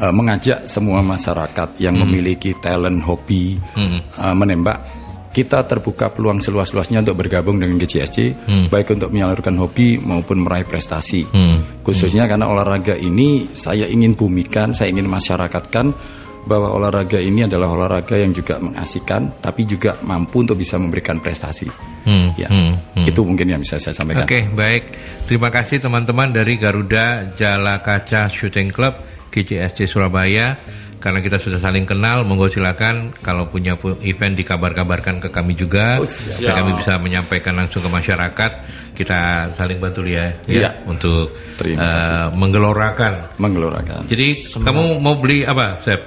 [0.00, 2.04] eh, mengajak semua masyarakat yang Hmm.
[2.08, 4.00] memiliki talent hobi Hmm.
[4.04, 4.84] eh, menembak
[5.30, 8.66] kita terbuka peluang seluas-luasnya untuk bergabung dengan GJSC Hmm.
[8.66, 11.22] baik untuk menyalurkan hobi maupun meraih prestasi.
[11.30, 11.82] Hmm.
[11.86, 15.94] Khususnya karena olahraga ini saya ingin bumikan, saya ingin masyarakatkan
[16.40, 21.68] bahwa olahraga ini adalah olahraga yang juga mengasihkan tapi juga mampu untuk bisa memberikan prestasi.
[22.08, 22.32] Hmm.
[22.34, 22.48] Ya.
[22.48, 22.80] Hmm.
[22.96, 23.04] Hmm.
[23.04, 24.24] Itu mungkin yang bisa saya sampaikan.
[24.24, 24.82] Oke, baik.
[25.28, 28.96] Terima kasih teman-teman dari Garuda Jala Kaca Shooting Club
[29.30, 30.56] GJSC Surabaya.
[31.00, 35.96] Karena kita sudah saling kenal, monggo silakan kalau punya pu- event dikabar-kabarkan ke kami juga,
[35.96, 38.50] Oh, supaya kami bisa menyampaikan langsung ke masyarakat.
[38.92, 40.70] Kita saling bantu ya, ya Iya.
[40.84, 42.36] untuk Terima kasih.
[42.36, 44.04] menggelorakan Menggelorakan.
[44.12, 44.28] Jadi
[44.60, 46.04] kamu mau beli apa, Sep?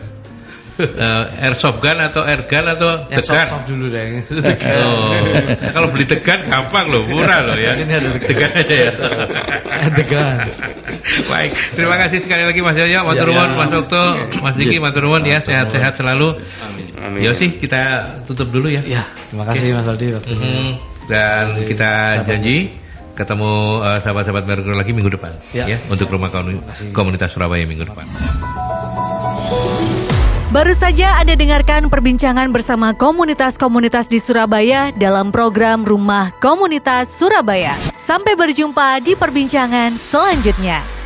[0.73, 3.45] Eh, airsoft gun atau air gun atau tegan?
[3.45, 4.25] soft, soft dulu deh.
[4.83, 5.13] Oh,
[5.69, 7.77] kalau beli tegan gampang loh, murah loh ya.
[7.77, 8.91] Sini ada Tegan aja ya.
[9.93, 10.49] Tegan.
[11.29, 13.57] Baik, terima kasih sekali lagi Mas Yoyo, Mas Turwon, ya.
[13.59, 14.03] Mas Okto,
[14.41, 16.41] Mas Diki, Mas Turwon ya, sehat-sehat selalu.
[16.97, 17.21] Amin.
[17.21, 17.81] Yosi, kita
[18.25, 18.81] tutup dulu ya.
[18.81, 20.41] Ya, terima kasih Mas Aldi waktunya.
[20.41, 20.71] Mhm.
[21.05, 22.25] Dan Sampai kita sahabat.
[22.25, 22.55] janji
[23.13, 23.51] ketemu
[23.83, 25.69] eh, sahabat-sahabat Merkur lagi minggu depan Ya.
[25.69, 26.33] ya, untuk rumah
[26.95, 28.07] komunitas Surabaya minggu depan.
[30.53, 37.73] Baru saja Anda dengarkan perbincangan bersama komunitas-komunitas di Surabaya dalam program Rumah Komunitas Surabaya.
[37.97, 41.02] Sampai berjumpa di perbincangan selanjutnya.